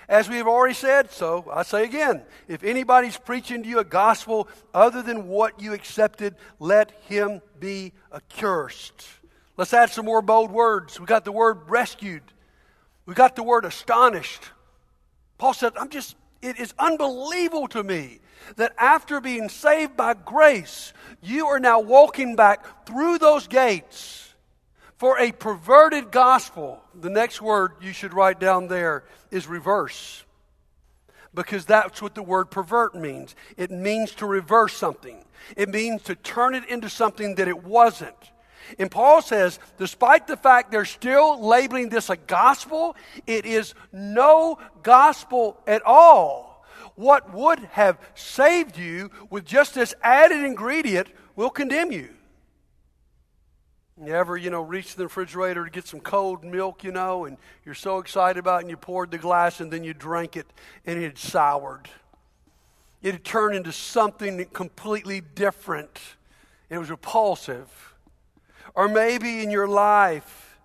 As 0.09 0.27
we 0.27 0.37
have 0.37 0.47
already 0.47 0.73
said, 0.73 1.11
so 1.11 1.45
I 1.53 1.61
say 1.61 1.83
again 1.83 2.23
if 2.47 2.63
anybody's 2.63 3.15
preaching 3.15 3.61
to 3.61 3.69
you 3.69 3.77
a 3.77 3.83
gospel 3.83 4.47
other 4.73 5.03
than 5.03 5.27
what 5.27 5.61
you 5.61 5.73
accepted, 5.73 6.33
let 6.57 6.89
him 7.07 7.43
be 7.59 7.93
accursed. 8.11 9.07
Let's 9.55 9.71
add 9.71 9.91
some 9.91 10.05
more 10.05 10.23
bold 10.23 10.49
words. 10.49 10.99
We 10.99 11.05
got 11.05 11.25
the 11.25 11.31
word 11.31 11.69
rescued, 11.69 12.23
we 13.05 13.13
got 13.13 13.35
the 13.35 13.43
word 13.43 13.65
astonished. 13.65 14.49
Paul 15.37 15.53
said, 15.53 15.73
I'm 15.79 15.89
just, 15.89 16.15
it 16.41 16.57
is 16.57 16.73
unbelievable 16.79 17.67
to 17.67 17.83
me 17.83 18.21
that 18.55 18.73
after 18.77 19.19
being 19.19 19.49
saved 19.49 19.97
by 19.97 20.13
grace, 20.13 20.93
you 21.21 21.47
are 21.47 21.59
now 21.59 21.79
walking 21.79 22.35
back 22.35 22.85
through 22.85 23.17
those 23.17 23.47
gates 23.47 24.33
for 24.97 25.19
a 25.19 25.31
perverted 25.31 26.11
gospel. 26.11 26.81
The 26.99 27.09
next 27.09 27.41
word 27.41 27.73
you 27.81 27.93
should 27.93 28.13
write 28.13 28.39
down 28.39 28.67
there 28.67 29.03
is 29.31 29.47
reverse. 29.47 30.23
Because 31.33 31.65
that's 31.65 32.01
what 32.01 32.15
the 32.15 32.23
word 32.23 32.49
pervert 32.49 32.95
means. 32.95 33.35
It 33.57 33.69
means 33.69 34.11
to 34.15 34.25
reverse 34.25 34.75
something, 34.75 35.23
it 35.55 35.69
means 35.69 36.03
to 36.03 36.15
turn 36.15 36.55
it 36.55 36.67
into 36.67 36.89
something 36.89 37.35
that 37.35 37.47
it 37.47 37.63
wasn't. 37.63 38.15
And 38.79 38.91
Paul 38.91 39.21
says, 39.21 39.59
despite 39.77 40.27
the 40.27 40.35
fact 40.35 40.71
they're 40.71 40.83
still 40.83 41.41
labeling 41.41 41.87
this 41.87 42.09
a 42.09 42.17
gospel, 42.17 42.97
it 43.25 43.45
is 43.45 43.73
no 43.93 44.59
gospel 44.83 45.57
at 45.65 45.83
all 45.85 46.46
what 46.97 47.31
would 47.31 47.59
have 47.59 47.99
saved 48.15 48.75
you 48.75 49.11
with 49.29 49.45
just 49.45 49.75
this 49.75 49.93
added 50.01 50.43
ingredient 50.43 51.07
will 51.35 51.51
condemn 51.51 51.91
you. 51.91 52.09
You 54.03 54.13
ever, 54.13 54.35
you 54.35 54.49
know, 54.49 54.61
reach 54.61 54.95
the 54.95 55.03
refrigerator 55.03 55.63
to 55.63 55.69
get 55.69 55.85
some 55.87 55.99
cold 55.99 56.43
milk, 56.43 56.83
you 56.83 56.91
know, 56.91 57.25
and 57.25 57.37
you're 57.63 57.75
so 57.75 57.99
excited 57.99 58.39
about 58.39 58.57
it, 58.57 58.61
and 58.61 58.69
you 58.71 58.77
poured 58.77 59.11
the 59.11 59.19
glass 59.19 59.59
and 59.59 59.71
then 59.71 59.83
you 59.83 59.93
drank 59.93 60.35
it 60.35 60.47
and 60.87 60.99
it 60.99 61.03
had 61.03 61.17
soured. 61.19 61.87
It 63.03 63.11
had 63.13 63.23
turned 63.23 63.55
into 63.55 63.71
something 63.71 64.43
completely 64.45 65.21
different. 65.21 65.99
It 66.67 66.79
was 66.79 66.89
repulsive. 66.89 67.93
Or 68.73 68.87
maybe 68.87 69.43
in 69.43 69.51
your 69.51 69.67
life, 69.67 70.57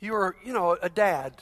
you 0.00 0.12
are, 0.14 0.34
you 0.44 0.52
know, 0.52 0.76
a 0.82 0.88
dad, 0.88 1.34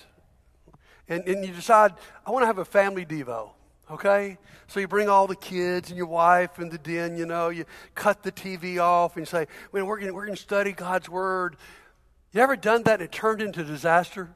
and, 1.08 1.26
and 1.26 1.44
you 1.44 1.54
decide, 1.54 1.94
I 2.26 2.30
want 2.30 2.42
to 2.42 2.46
have 2.46 2.58
a 2.58 2.64
family 2.66 3.06
Devo 3.06 3.55
okay? 3.90 4.38
So 4.68 4.80
you 4.80 4.88
bring 4.88 5.08
all 5.08 5.26
the 5.26 5.36
kids 5.36 5.90
and 5.90 5.96
your 5.96 6.06
wife 6.06 6.58
in 6.58 6.68
the 6.68 6.78
den, 6.78 7.16
you 7.16 7.26
know, 7.26 7.48
you 7.50 7.64
cut 7.94 8.22
the 8.22 8.32
TV 8.32 8.78
off 8.80 9.16
and 9.16 9.26
say, 9.26 9.46
Man, 9.72 9.86
we're 9.86 10.00
going 10.00 10.14
we're 10.14 10.26
to 10.26 10.36
study 10.36 10.72
God's 10.72 11.08
Word. 11.08 11.56
You 12.32 12.40
ever 12.40 12.56
done 12.56 12.82
that 12.84 13.00
and 13.00 13.02
it 13.02 13.12
turned 13.12 13.40
into 13.40 13.64
disaster? 13.64 14.28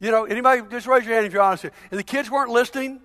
You 0.00 0.10
know, 0.10 0.24
anybody, 0.24 0.62
just 0.70 0.86
raise 0.86 1.04
your 1.04 1.14
hand 1.14 1.26
if 1.26 1.32
you're 1.32 1.42
honest 1.42 1.62
here. 1.62 1.72
And 1.90 1.98
the 1.98 2.04
kids 2.04 2.30
weren't 2.30 2.50
listening, 2.50 3.00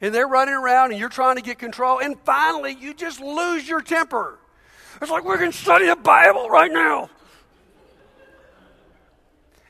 and 0.00 0.14
they're 0.14 0.26
running 0.26 0.54
around, 0.54 0.90
and 0.90 0.98
you're 0.98 1.10
trying 1.10 1.36
to 1.36 1.42
get 1.42 1.58
control, 1.58 2.00
and 2.00 2.18
finally 2.24 2.74
you 2.74 2.94
just 2.94 3.20
lose 3.20 3.68
your 3.68 3.82
temper. 3.82 4.38
It's 5.02 5.10
like, 5.10 5.24
we're 5.24 5.38
going 5.38 5.52
to 5.52 5.56
study 5.56 5.86
the 5.86 5.96
Bible 5.96 6.48
right 6.48 6.72
now. 6.72 7.10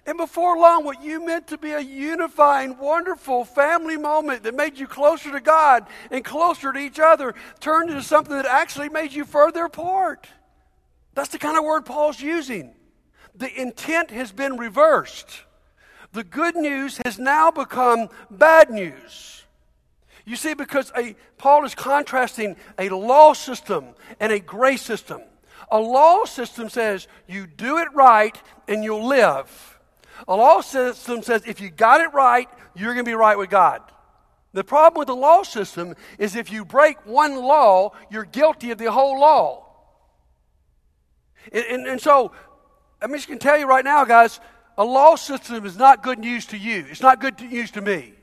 And 0.06 0.18
before 0.18 0.58
long, 0.58 0.84
what 0.84 1.02
you 1.02 1.24
meant 1.24 1.46
to 1.48 1.58
be 1.58 1.72
a 1.72 1.80
unifying, 1.80 2.76
wonderful 2.76 3.44
family 3.44 3.96
moment 3.96 4.42
that 4.42 4.54
made 4.54 4.78
you 4.78 4.86
closer 4.86 5.32
to 5.32 5.40
God 5.40 5.86
and 6.10 6.22
closer 6.22 6.72
to 6.72 6.78
each 6.78 7.00
other 7.00 7.34
turned 7.60 7.88
into 7.88 8.02
something 8.02 8.36
that 8.36 8.44
actually 8.44 8.90
made 8.90 9.12
you 9.12 9.24
further 9.24 9.64
apart. 9.64 10.26
That's 11.14 11.30
the 11.30 11.38
kind 11.38 11.56
of 11.56 11.64
word 11.64 11.86
Paul's 11.86 12.20
using. 12.20 12.74
The 13.34 13.60
intent 13.60 14.10
has 14.10 14.30
been 14.30 14.58
reversed. 14.58 15.42
The 16.12 16.24
good 16.24 16.54
news 16.54 17.00
has 17.04 17.18
now 17.18 17.50
become 17.50 18.08
bad 18.30 18.70
news. 18.70 19.42
You 20.26 20.36
see, 20.36 20.54
because 20.54 20.92
a, 20.96 21.16
Paul 21.38 21.64
is 21.64 21.74
contrasting 21.74 22.56
a 22.78 22.90
law 22.90 23.32
system 23.32 23.86
and 24.20 24.32
a 24.32 24.38
grace 24.38 24.82
system. 24.82 25.22
A 25.70 25.78
law 25.78 26.24
system 26.24 26.68
says 26.68 27.08
you 27.26 27.46
do 27.46 27.78
it 27.78 27.88
right 27.94 28.40
and 28.68 28.84
you'll 28.84 29.06
live. 29.06 29.73
A 30.26 30.36
law 30.36 30.60
system 30.60 31.22
says 31.22 31.42
if 31.46 31.60
you 31.60 31.70
got 31.70 32.00
it 32.00 32.12
right, 32.14 32.48
you're 32.74 32.94
going 32.94 33.04
to 33.04 33.08
be 33.08 33.14
right 33.14 33.36
with 33.36 33.50
God. 33.50 33.82
The 34.52 34.64
problem 34.64 35.00
with 35.00 35.08
the 35.08 35.16
law 35.16 35.42
system 35.42 35.94
is 36.18 36.36
if 36.36 36.50
you 36.52 36.64
break 36.64 37.04
one 37.06 37.36
law, 37.36 37.92
you're 38.10 38.24
guilty 38.24 38.70
of 38.70 38.78
the 38.78 38.90
whole 38.90 39.20
law. 39.20 39.66
And, 41.52 41.64
and, 41.64 41.86
and 41.86 42.00
so, 42.00 42.32
I'm 43.02 43.12
just 43.12 43.26
going 43.26 43.38
to 43.38 43.44
tell 43.44 43.58
you 43.58 43.66
right 43.66 43.84
now, 43.84 44.04
guys, 44.04 44.40
a 44.78 44.84
law 44.84 45.16
system 45.16 45.66
is 45.66 45.76
not 45.76 46.02
good 46.02 46.18
news 46.18 46.46
to 46.46 46.56
you. 46.56 46.86
It's 46.88 47.02
not 47.02 47.20
good 47.20 47.40
news 47.40 47.72
to 47.72 47.80
me. 47.80 48.14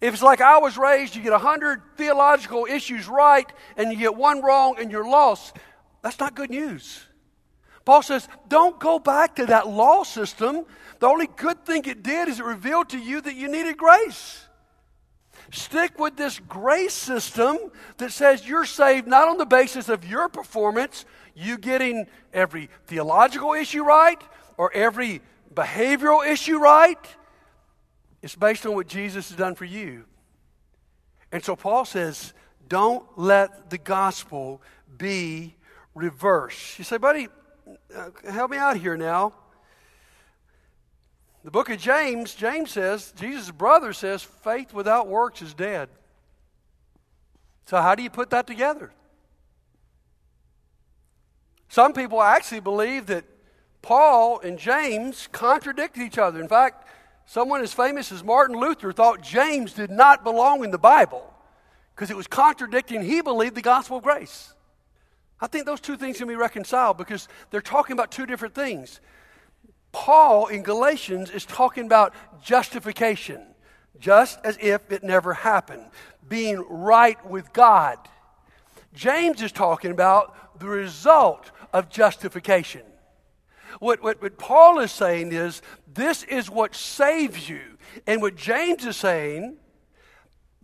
If 0.00 0.12
it's 0.12 0.22
like 0.22 0.40
I 0.40 0.58
was 0.58 0.76
raised, 0.76 1.16
you 1.16 1.22
get 1.22 1.32
100 1.32 1.82
theological 1.96 2.66
issues 2.66 3.08
right 3.08 3.50
and 3.76 3.90
you 3.90 3.98
get 3.98 4.14
one 4.14 4.42
wrong 4.42 4.76
and 4.78 4.90
you're 4.90 5.08
lost. 5.08 5.56
That's 6.02 6.20
not 6.20 6.34
good 6.34 6.50
news. 6.50 7.00
Paul 7.86 8.02
says, 8.02 8.28
don't 8.48 8.78
go 8.80 8.98
back 8.98 9.36
to 9.36 9.46
that 9.46 9.68
law 9.68 10.02
system. 10.02 10.66
The 10.98 11.06
only 11.06 11.28
good 11.28 11.64
thing 11.64 11.84
it 11.84 12.02
did 12.02 12.28
is 12.28 12.40
it 12.40 12.44
revealed 12.44 12.90
to 12.90 12.98
you 12.98 13.20
that 13.20 13.36
you 13.36 13.48
needed 13.48 13.78
grace. 13.78 14.44
Stick 15.52 15.96
with 15.98 16.16
this 16.16 16.40
grace 16.40 16.92
system 16.92 17.56
that 17.98 18.10
says 18.10 18.46
you're 18.46 18.64
saved 18.64 19.06
not 19.06 19.28
on 19.28 19.38
the 19.38 19.46
basis 19.46 19.88
of 19.88 20.04
your 20.04 20.28
performance, 20.28 21.04
you 21.36 21.56
getting 21.56 22.06
every 22.34 22.68
theological 22.86 23.52
issue 23.52 23.84
right 23.84 24.20
or 24.56 24.72
every 24.72 25.22
behavioral 25.54 26.26
issue 26.26 26.58
right. 26.58 26.98
It's 28.20 28.34
based 28.34 28.66
on 28.66 28.74
what 28.74 28.88
Jesus 28.88 29.28
has 29.28 29.38
done 29.38 29.54
for 29.54 29.64
you. 29.64 30.06
And 31.30 31.44
so 31.44 31.54
Paul 31.54 31.84
says, 31.84 32.34
don't 32.68 33.06
let 33.16 33.70
the 33.70 33.78
gospel 33.78 34.60
be 34.98 35.54
reversed. 35.94 36.80
You 36.80 36.84
say, 36.84 36.96
buddy, 36.96 37.28
uh, 37.94 38.10
help 38.30 38.50
me 38.50 38.56
out 38.56 38.76
here 38.76 38.96
now. 38.96 39.32
The 41.44 41.50
book 41.50 41.70
of 41.70 41.78
James, 41.78 42.34
James 42.34 42.72
says, 42.72 43.12
Jesus' 43.16 43.50
brother 43.50 43.92
says, 43.92 44.22
faith 44.22 44.74
without 44.74 45.06
works 45.06 45.42
is 45.42 45.54
dead. 45.54 45.88
So, 47.66 47.80
how 47.80 47.94
do 47.94 48.02
you 48.02 48.10
put 48.10 48.30
that 48.30 48.46
together? 48.46 48.92
Some 51.68 51.92
people 51.92 52.22
actually 52.22 52.60
believe 52.60 53.06
that 53.06 53.24
Paul 53.82 54.40
and 54.40 54.58
James 54.58 55.28
contradict 55.30 55.98
each 55.98 56.18
other. 56.18 56.40
In 56.40 56.48
fact, 56.48 56.88
someone 57.26 57.60
as 57.60 57.72
famous 57.72 58.10
as 58.10 58.24
Martin 58.24 58.58
Luther 58.58 58.92
thought 58.92 59.22
James 59.22 59.72
did 59.72 59.90
not 59.90 60.24
belong 60.24 60.64
in 60.64 60.70
the 60.70 60.78
Bible 60.78 61.32
because 61.94 62.10
it 62.10 62.16
was 62.16 62.26
contradicting, 62.26 63.02
he 63.02 63.20
believed, 63.20 63.54
the 63.54 63.62
gospel 63.62 63.98
of 63.98 64.02
grace. 64.02 64.52
I 65.40 65.46
think 65.46 65.66
those 65.66 65.80
two 65.80 65.96
things 65.96 66.18
can 66.18 66.28
be 66.28 66.36
reconciled 66.36 66.96
because 66.96 67.28
they're 67.50 67.60
talking 67.60 67.92
about 67.92 68.10
two 68.10 68.26
different 68.26 68.54
things. 68.54 69.00
Paul 69.92 70.46
in 70.46 70.62
Galatians 70.62 71.30
is 71.30 71.44
talking 71.44 71.86
about 71.86 72.14
justification, 72.42 73.42
just 73.98 74.38
as 74.44 74.58
if 74.60 74.90
it 74.90 75.02
never 75.02 75.34
happened, 75.34 75.86
being 76.28 76.64
right 76.68 77.24
with 77.26 77.52
God. 77.52 77.98
James 78.94 79.42
is 79.42 79.52
talking 79.52 79.90
about 79.90 80.58
the 80.58 80.66
result 80.66 81.50
of 81.72 81.90
justification. 81.90 82.82
What, 83.78 84.02
what, 84.02 84.22
what 84.22 84.38
Paul 84.38 84.78
is 84.78 84.90
saying 84.90 85.32
is 85.32 85.60
this 85.92 86.22
is 86.24 86.50
what 86.50 86.74
saves 86.74 87.48
you. 87.48 87.60
And 88.06 88.22
what 88.22 88.36
James 88.36 88.84
is 88.86 88.96
saying, 88.96 89.56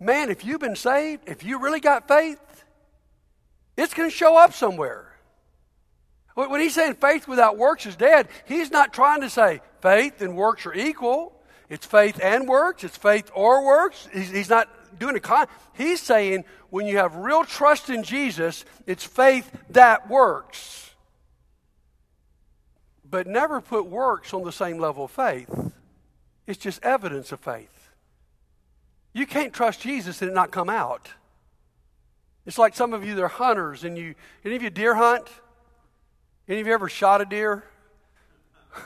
man, 0.01 0.31
if 0.31 0.45
you've 0.45 0.61
been 0.61 0.77
saved, 0.77 1.25
if 1.27 1.45
you 1.45 1.59
really 1.59 1.81
got 1.81 2.09
faith, 2.09 2.41
it's 3.77 3.95
going 3.95 4.11
to 4.11 4.15
show 4.15 4.37
up 4.37 4.53
somewhere. 4.53 5.13
When 6.35 6.61
he's 6.61 6.75
saying 6.75 6.95
faith 6.95 7.29
without 7.29 7.59
works 7.59 7.85
is 7.85 7.97
dead, 7.97 8.29
he's 8.47 8.71
not 8.71 8.93
trying 8.93 9.21
to 9.21 9.31
say 9.31 9.61
faith 9.81 10.23
and 10.23 10.37
works 10.37 10.65
are 10.65 10.75
equal. 10.75 11.39
It's 11.69 11.87
faith 11.87 12.21
and 12.23 12.49
works. 12.49 12.85
It's 12.85 12.97
faith 12.97 13.31
or 13.35 13.65
works. 13.65 14.09
He's, 14.13 14.49
not 14.49 14.69
doing 14.99 15.17
a 15.17 15.21
con. 15.21 15.47
He's 15.75 16.01
saying 16.01 16.45
when 16.71 16.87
you 16.87 16.99
have 16.99 17.17
real 17.17 17.45
trust 17.45 17.91
in 17.91 18.03
Jesus, 18.03 18.65
it's 18.87 19.05
faith 19.05 19.51
that 19.71 20.09
works. 20.09 20.91
But 23.09 23.27
never 23.27 23.61
put 23.61 23.87
works 23.87 24.33
on 24.33 24.43
the 24.43 24.53
same 24.53 24.79
level 24.79 25.05
of 25.05 25.11
faith. 25.11 25.51
It's 26.47 26.59
just 26.59 26.83
evidence 26.83 27.31
of 27.31 27.41
faith. 27.41 27.91
You 29.13 29.27
can't 29.27 29.53
trust 29.53 29.83
Jesus 29.83 30.23
and 30.23 30.31
it 30.31 30.35
not 30.35 30.51
come 30.51 30.71
out. 30.71 31.11
It's 32.45 32.59
like 32.59 32.75
some 32.75 32.93
of 32.93 33.05
you 33.05 33.15
that 33.15 33.23
are 33.23 33.29
hunters 33.29 33.85
and 33.85 33.97
you 33.97 34.15
any 34.45 34.57
of 34.57 34.63
you 34.63 34.71
deer 34.71 34.95
hunt? 34.95 35.29
Any 36.49 36.61
of 36.61 36.67
you 36.67 36.73
ever 36.73 36.89
shot 36.89 37.21
a 37.21 37.25
deer? 37.25 37.65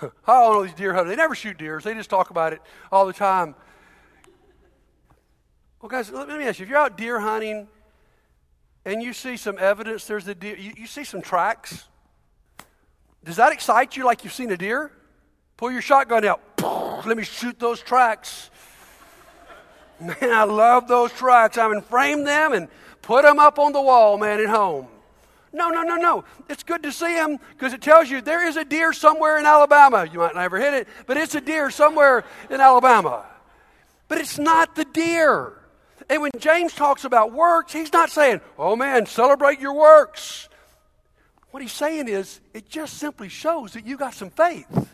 I 0.01 0.11
don't 0.27 0.55
know 0.55 0.65
these 0.65 0.75
deer 0.75 0.93
hunters. 0.95 1.11
They 1.11 1.17
never 1.17 1.35
shoot 1.35 1.57
deers. 1.57 1.85
They 1.85 1.95
just 1.95 2.11
talk 2.11 2.31
about 2.31 2.53
it 2.53 2.61
all 2.93 3.07
the 3.07 3.13
time. 3.13 3.55
Well, 5.81 5.89
guys, 5.89 6.11
let 6.11 6.29
me 6.29 6.45
ask 6.45 6.59
you: 6.59 6.65
if 6.65 6.69
you're 6.69 6.79
out 6.79 6.99
deer 6.99 7.19
hunting 7.21 7.69
and 8.85 9.03
you 9.03 9.13
see 9.13 9.37
some 9.37 9.57
evidence, 9.59 10.07
there's 10.07 10.29
a 10.29 10.35
deer. 10.35 10.57
You, 10.57 10.73
you 10.77 10.87
see 10.87 11.05
some 11.05 11.23
tracks. 11.23 11.89
Does 13.25 13.37
that 13.37 13.53
excite 13.53 13.97
you 13.97 14.05
like 14.05 14.23
you've 14.23 14.33
seen 14.33 14.51
a 14.51 14.57
deer? 14.57 14.93
Pull 15.57 15.73
your 15.73 15.83
shotgun 15.83 16.25
out. 16.25 16.41
Let 17.07 17.17
me 17.17 17.25
shoot 17.25 17.59
those 17.59 17.81
tracks. 17.81 18.51
Man, 20.01 20.17
I 20.23 20.45
love 20.45 20.89
those 20.89 21.13
tracks. 21.13 21.57
I 21.57 21.65
am 21.65 21.73
in 21.73 21.81
frame 21.81 22.25
them 22.25 22.53
and 22.53 22.69
put 23.07 23.23
them 23.23 23.39
up 23.39 23.61
on 23.61 23.73
the 23.73 23.81
wall, 23.81 24.19
man, 24.19 24.41
at 24.41 24.49
home. 24.49 24.89
No, 25.53 25.71
no, 25.71 25.83
no, 25.83 25.95
no. 25.95 26.25
It's 26.51 26.65
good 26.65 26.83
to 26.83 26.91
see 26.91 27.15
them 27.15 27.39
because 27.53 27.73
it 27.73 27.81
tells 27.81 28.11
you 28.11 28.21
there 28.21 28.47
is 28.47 28.57
a 28.57 28.65
deer 28.65 28.93
somewhere 28.93 29.39
in 29.39 29.47
Alabama. 29.47 30.09
You 30.13 30.19
might 30.19 30.35
never 30.35 30.59
hit 30.59 30.75
it, 30.75 30.89
but 31.07 31.17
it's 31.17 31.37
a 31.37 31.41
deer 31.41 31.71
somewhere 31.71 32.25
in 32.51 32.61
Alabama. 32.61 33.25
But 34.09 34.19
it's 34.19 34.39
not 34.39 34.75
the 34.75 34.85
deer. 34.85 35.53
And 36.11 36.21
when 36.21 36.33
James 36.39 36.75
talks 36.75 37.05
about 37.05 37.33
works, 37.33 37.73
he's 37.73 37.93
not 37.93 38.11
saying, 38.11 38.41
oh 38.59 38.75
man, 38.75 39.07
celebrate 39.07 39.61
your 39.61 39.75
works. 39.75 40.49
What 41.53 41.63
he's 41.63 41.73
saying 41.73 42.09
is, 42.09 42.41
it 42.53 42.69
just 42.69 42.99
simply 42.99 43.29
shows 43.29 43.75
that 43.75 43.87
you 43.87 43.97
got 43.97 44.15
some 44.15 44.31
faith. 44.31 44.91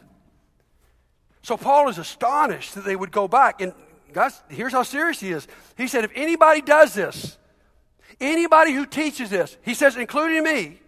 So 1.42 1.57
Paul 1.57 1.88
is 1.88 1.96
astonished 1.96 2.75
that 2.75 2.85
they 2.85 2.94
would 2.94 3.11
go 3.11 3.27
back. 3.27 3.62
And 3.62 3.72
guys, 4.12 4.40
here's 4.48 4.72
how 4.72 4.83
serious 4.83 5.18
he 5.18 5.31
is. 5.31 5.48
He 5.79 5.88
said, 5.88 6.05
if 6.05 6.12
anybody 6.14 6.61
does 6.61 6.92
this, 6.92 7.38
Anybody 8.20 8.72
who 8.72 8.87
teaches 8.87 9.31
this, 9.31 9.57
he 9.62 9.75
says, 9.75 9.96
including 9.96 10.44
me, 10.44 10.79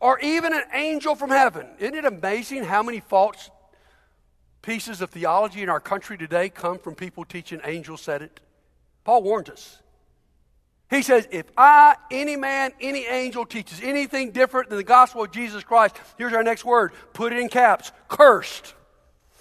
or 0.00 0.18
even 0.20 0.52
an 0.52 0.64
angel 0.72 1.14
from 1.14 1.30
heaven. 1.30 1.66
Isn't 1.78 1.94
it 1.94 2.04
amazing 2.04 2.64
how 2.64 2.82
many 2.82 3.00
false 3.00 3.50
pieces 4.62 5.00
of 5.00 5.10
theology 5.10 5.62
in 5.62 5.68
our 5.68 5.80
country 5.80 6.16
today 6.16 6.48
come 6.48 6.78
from 6.78 6.94
people 6.94 7.24
teaching 7.24 7.60
angels 7.64 8.00
said 8.00 8.22
it? 8.22 8.40
Paul 9.04 9.22
warns 9.22 9.48
us. 9.48 9.82
He 10.90 11.02
says, 11.02 11.28
if 11.30 11.46
I, 11.56 11.96
any 12.10 12.36
man, 12.36 12.72
any 12.80 13.04
angel 13.04 13.44
teaches 13.44 13.80
anything 13.82 14.30
different 14.30 14.70
than 14.70 14.78
the 14.78 14.84
gospel 14.84 15.24
of 15.24 15.30
Jesus 15.30 15.62
Christ, 15.62 15.96
here's 16.16 16.32
our 16.32 16.42
next 16.42 16.64
word 16.64 16.92
put 17.12 17.32
it 17.32 17.38
in 17.38 17.48
caps 17.48 17.92
cursed. 18.08 18.74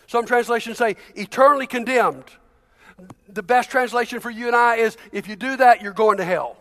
Some 0.07 0.25
translations 0.25 0.77
say 0.77 0.95
eternally 1.15 1.67
condemned 1.67 2.25
the 3.29 3.43
best 3.43 3.69
translation 3.69 4.19
for 4.19 4.29
you 4.29 4.47
and 4.47 4.55
I 4.55 4.77
is 4.77 4.97
if 5.11 5.27
you 5.27 5.35
do 5.35 5.57
that, 5.57 5.81
you're 5.81 5.93
going 5.93 6.17
to 6.17 6.25
hell. 6.25 6.57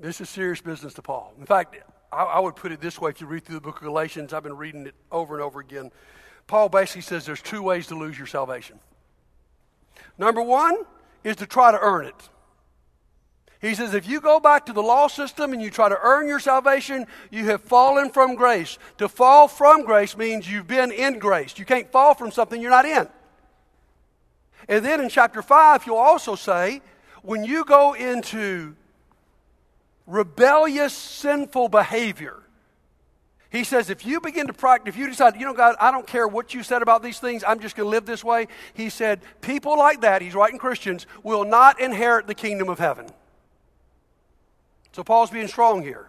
This 0.00 0.20
is 0.20 0.28
serious 0.28 0.60
business 0.60 0.94
to 0.94 1.02
Paul. 1.02 1.32
In 1.38 1.46
fact, 1.46 1.76
I, 2.12 2.24
I, 2.24 2.40
would 2.40 2.56
put 2.56 2.72
it 2.72 2.80
this 2.80 3.00
way 3.00 3.10
if 3.10 3.20
you 3.20 3.26
read 3.26 3.44
through 3.44 3.54
the 3.54 3.60
book 3.60 3.76
of 3.76 3.82
Galatians, 3.82 4.32
I've 4.32 4.42
been 4.42 4.56
reading 4.56 4.86
it 4.86 4.94
over 5.10 5.34
and 5.34 5.42
over 5.42 5.60
again. 5.60 5.90
Paul 6.46 6.68
basically 6.68 7.02
says 7.02 7.24
there's 7.24 7.40
two 7.40 7.62
ways 7.62 7.86
to 7.86 7.94
lose 7.94 8.18
your 8.18 8.26
salvation. 8.26 8.78
Number 10.18 10.42
one 10.42 10.76
is 11.22 11.36
to 11.36 11.46
try 11.46 11.70
to 11.72 11.78
earn 11.80 12.06
it. 12.06 12.28
He 13.64 13.74
says, 13.74 13.94
if 13.94 14.06
you 14.06 14.20
go 14.20 14.40
back 14.40 14.66
to 14.66 14.74
the 14.74 14.82
law 14.82 15.06
system 15.06 15.54
and 15.54 15.62
you 15.62 15.70
try 15.70 15.88
to 15.88 15.98
earn 16.02 16.28
your 16.28 16.38
salvation, 16.38 17.06
you 17.30 17.46
have 17.46 17.62
fallen 17.62 18.10
from 18.10 18.34
grace. 18.34 18.78
To 18.98 19.08
fall 19.08 19.48
from 19.48 19.84
grace 19.84 20.18
means 20.18 20.50
you've 20.50 20.66
been 20.66 20.92
in 20.92 21.18
grace. 21.18 21.58
You 21.58 21.64
can't 21.64 21.90
fall 21.90 22.14
from 22.14 22.30
something 22.30 22.60
you're 22.60 22.70
not 22.70 22.84
in. 22.84 23.08
And 24.68 24.84
then 24.84 25.00
in 25.00 25.08
chapter 25.08 25.40
5, 25.40 25.84
he'll 25.84 25.94
also 25.94 26.34
say, 26.34 26.82
when 27.22 27.42
you 27.42 27.64
go 27.64 27.94
into 27.94 28.76
rebellious, 30.06 30.92
sinful 30.92 31.70
behavior, 31.70 32.42
he 33.48 33.64
says, 33.64 33.88
if 33.88 34.04
you 34.04 34.20
begin 34.20 34.46
to 34.48 34.52
practice, 34.52 34.94
if 34.94 34.98
you 34.98 35.06
decide, 35.06 35.36
you 35.36 35.46
know, 35.46 35.54
God, 35.54 35.76
I 35.80 35.90
don't 35.90 36.06
care 36.06 36.28
what 36.28 36.52
you 36.52 36.62
said 36.62 36.82
about 36.82 37.02
these 37.02 37.18
things, 37.18 37.42
I'm 37.46 37.60
just 37.60 37.76
going 37.76 37.86
to 37.86 37.90
live 37.90 38.04
this 38.04 38.22
way. 38.22 38.48
He 38.74 38.90
said, 38.90 39.22
people 39.40 39.78
like 39.78 40.02
that, 40.02 40.20
he's 40.20 40.34
writing 40.34 40.58
Christians, 40.58 41.06
will 41.22 41.46
not 41.46 41.80
inherit 41.80 42.26
the 42.26 42.34
kingdom 42.34 42.68
of 42.68 42.78
heaven. 42.78 43.06
So 44.94 45.02
Paul's 45.02 45.30
being 45.30 45.48
strong 45.48 45.82
here. 45.82 46.08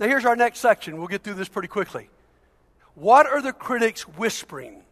Now, 0.00 0.08
here's 0.08 0.24
our 0.24 0.34
next 0.34 0.58
section. 0.58 0.98
We'll 0.98 1.06
get 1.06 1.22
through 1.22 1.34
this 1.34 1.48
pretty 1.48 1.68
quickly. 1.68 2.10
What 2.96 3.26
are 3.26 3.40
the 3.40 3.52
critics 3.52 4.08
whispering? 4.08 4.82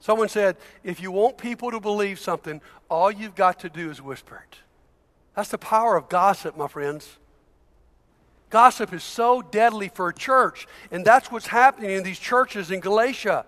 Someone 0.00 0.28
said, 0.28 0.56
if 0.82 1.00
you 1.00 1.10
want 1.10 1.38
people 1.38 1.70
to 1.70 1.80
believe 1.80 2.20
something, 2.20 2.60
all 2.90 3.10
you've 3.10 3.34
got 3.34 3.60
to 3.60 3.70
do 3.70 3.90
is 3.90 4.02
whisper 4.02 4.44
it. 4.50 4.58
That's 5.34 5.48
the 5.48 5.56
power 5.56 5.96
of 5.96 6.10
gossip, 6.10 6.58
my 6.58 6.68
friends. 6.68 7.16
Gossip 8.50 8.92
is 8.92 9.02
so 9.02 9.40
deadly 9.40 9.88
for 9.88 10.08
a 10.08 10.14
church, 10.14 10.68
and 10.90 11.06
that's 11.06 11.32
what's 11.32 11.46
happening 11.46 11.92
in 11.92 12.02
these 12.02 12.18
churches 12.18 12.70
in 12.70 12.80
Galatia 12.80 13.46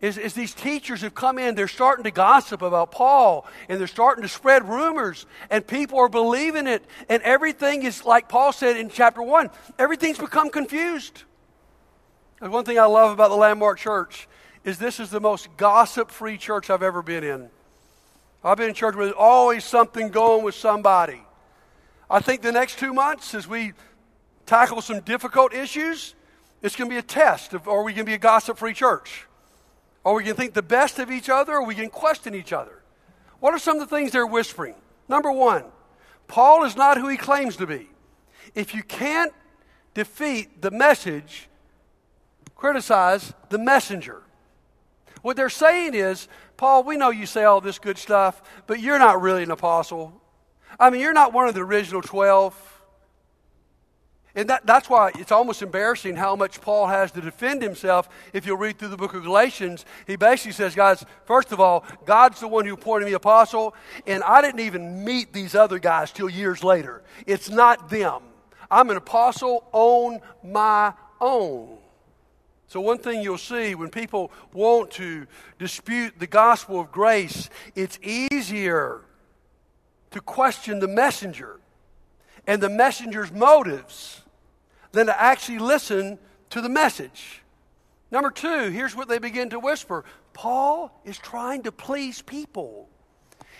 is, 0.00 0.16
is 0.16 0.32
these 0.32 0.54
teachers 0.54 1.02
have 1.02 1.14
come 1.14 1.38
in, 1.38 1.54
they're 1.54 1.68
starting 1.68 2.04
to 2.04 2.10
gossip 2.10 2.62
about 2.62 2.90
Paul, 2.90 3.46
and 3.68 3.78
they're 3.78 3.86
starting 3.86 4.22
to 4.22 4.28
spread 4.28 4.66
rumors, 4.66 5.26
and 5.50 5.66
people 5.66 5.98
are 5.98 6.08
believing 6.08 6.66
it, 6.66 6.82
and 7.08 7.22
everything 7.22 7.82
is, 7.82 8.04
like 8.04 8.28
Paul 8.28 8.52
said 8.52 8.76
in 8.76 8.88
chapter 8.88 9.22
1, 9.22 9.50
everything's 9.78 10.18
become 10.18 10.48
confused. 10.48 11.24
one 12.40 12.64
thing 12.64 12.78
I 12.78 12.86
love 12.86 13.12
about 13.12 13.28
the 13.28 13.36
Landmark 13.36 13.78
Church 13.78 14.26
is 14.64 14.78
this 14.78 15.00
is 15.00 15.10
the 15.10 15.20
most 15.20 15.48
gossip 15.56 16.10
free 16.10 16.38
church 16.38 16.70
I've 16.70 16.82
ever 16.82 17.02
been 17.02 17.24
in. 17.24 17.50
I've 18.42 18.56
been 18.56 18.70
in 18.70 18.74
church 18.74 18.94
where 18.94 19.04
there's 19.06 19.16
always 19.18 19.64
something 19.64 20.08
going 20.08 20.44
with 20.44 20.54
somebody. 20.54 21.22
I 22.08 22.20
think 22.20 22.40
the 22.40 22.52
next 22.52 22.78
two 22.78 22.94
months, 22.94 23.34
as 23.34 23.46
we 23.46 23.74
tackle 24.46 24.80
some 24.80 25.00
difficult 25.00 25.52
issues, 25.52 26.14
it's 26.62 26.74
going 26.74 26.88
to 26.88 26.94
be 26.94 26.98
a 26.98 27.02
test 27.02 27.52
of 27.52 27.68
are 27.68 27.82
we 27.82 27.92
going 27.92 28.06
to 28.06 28.10
be 28.10 28.14
a 28.14 28.18
gossip 28.18 28.56
free 28.56 28.72
church? 28.72 29.26
Are 30.04 30.14
we 30.14 30.24
to 30.24 30.34
think 30.34 30.54
the 30.54 30.62
best 30.62 30.98
of 30.98 31.10
each 31.10 31.28
other 31.28 31.54
or 31.54 31.64
we 31.64 31.74
to 31.74 31.88
question 31.88 32.34
each 32.34 32.52
other? 32.52 32.82
What 33.40 33.54
are 33.54 33.58
some 33.58 33.78
of 33.78 33.88
the 33.88 33.94
things 33.94 34.12
they're 34.12 34.26
whispering? 34.26 34.74
Number 35.08 35.32
one, 35.32 35.64
Paul 36.28 36.64
is 36.64 36.76
not 36.76 36.98
who 36.98 37.08
he 37.08 37.16
claims 37.16 37.56
to 37.56 37.66
be. 37.66 37.88
If 38.54 38.74
you 38.74 38.82
can't 38.82 39.32
defeat 39.94 40.62
the 40.62 40.70
message, 40.70 41.48
criticize 42.54 43.34
the 43.48 43.58
messenger. 43.58 44.22
What 45.22 45.36
they're 45.36 45.50
saying 45.50 45.94
is, 45.94 46.28
Paul, 46.56 46.84
we 46.84 46.96
know 46.96 47.10
you 47.10 47.26
say 47.26 47.44
all 47.44 47.60
this 47.60 47.78
good 47.78 47.98
stuff, 47.98 48.42
but 48.66 48.80
you're 48.80 48.98
not 48.98 49.20
really 49.20 49.42
an 49.42 49.50
apostle. 49.50 50.20
I 50.78 50.90
mean, 50.90 51.00
you're 51.00 51.12
not 51.12 51.32
one 51.32 51.48
of 51.48 51.54
the 51.54 51.62
original 51.62 52.02
12. 52.02 52.69
And 54.34 54.48
that, 54.48 54.64
that's 54.64 54.88
why 54.88 55.10
it's 55.16 55.32
almost 55.32 55.60
embarrassing 55.60 56.16
how 56.16 56.36
much 56.36 56.60
Paul 56.60 56.86
has 56.86 57.10
to 57.12 57.20
defend 57.20 57.62
himself. 57.62 58.08
If 58.32 58.46
you'll 58.46 58.58
read 58.58 58.78
through 58.78 58.88
the 58.88 58.96
book 58.96 59.14
of 59.14 59.24
Galatians, 59.24 59.84
he 60.06 60.16
basically 60.16 60.52
says, 60.52 60.74
guys, 60.74 61.04
first 61.24 61.50
of 61.50 61.58
all, 61.58 61.84
God's 62.06 62.40
the 62.40 62.48
one 62.48 62.64
who 62.64 62.74
appointed 62.74 63.06
me 63.06 63.12
apostle, 63.12 63.74
and 64.06 64.22
I 64.22 64.40
didn't 64.40 64.60
even 64.60 65.04
meet 65.04 65.32
these 65.32 65.54
other 65.54 65.78
guys 65.78 66.12
till 66.12 66.30
years 66.30 66.62
later. 66.62 67.02
It's 67.26 67.50
not 67.50 67.90
them. 67.90 68.22
I'm 68.70 68.90
an 68.90 68.96
apostle 68.96 69.64
on 69.72 70.20
my 70.44 70.92
own. 71.20 71.78
So, 72.68 72.80
one 72.80 72.98
thing 72.98 73.20
you'll 73.20 73.36
see 73.36 73.74
when 73.74 73.90
people 73.90 74.30
want 74.52 74.92
to 74.92 75.26
dispute 75.58 76.20
the 76.20 76.28
gospel 76.28 76.78
of 76.78 76.92
grace, 76.92 77.50
it's 77.74 77.98
easier 78.00 79.00
to 80.12 80.20
question 80.20 80.78
the 80.78 80.86
messenger 80.86 81.59
and 82.46 82.62
the 82.62 82.68
messenger's 82.68 83.32
motives 83.32 84.22
than 84.92 85.06
to 85.06 85.20
actually 85.20 85.58
listen 85.58 86.18
to 86.50 86.60
the 86.60 86.68
message. 86.68 87.42
Number 88.10 88.30
two, 88.30 88.70
here's 88.70 88.96
what 88.96 89.08
they 89.08 89.18
begin 89.18 89.50
to 89.50 89.60
whisper 89.60 90.04
Paul 90.32 91.00
is 91.04 91.18
trying 91.18 91.64
to 91.64 91.72
please 91.72 92.22
people, 92.22 92.88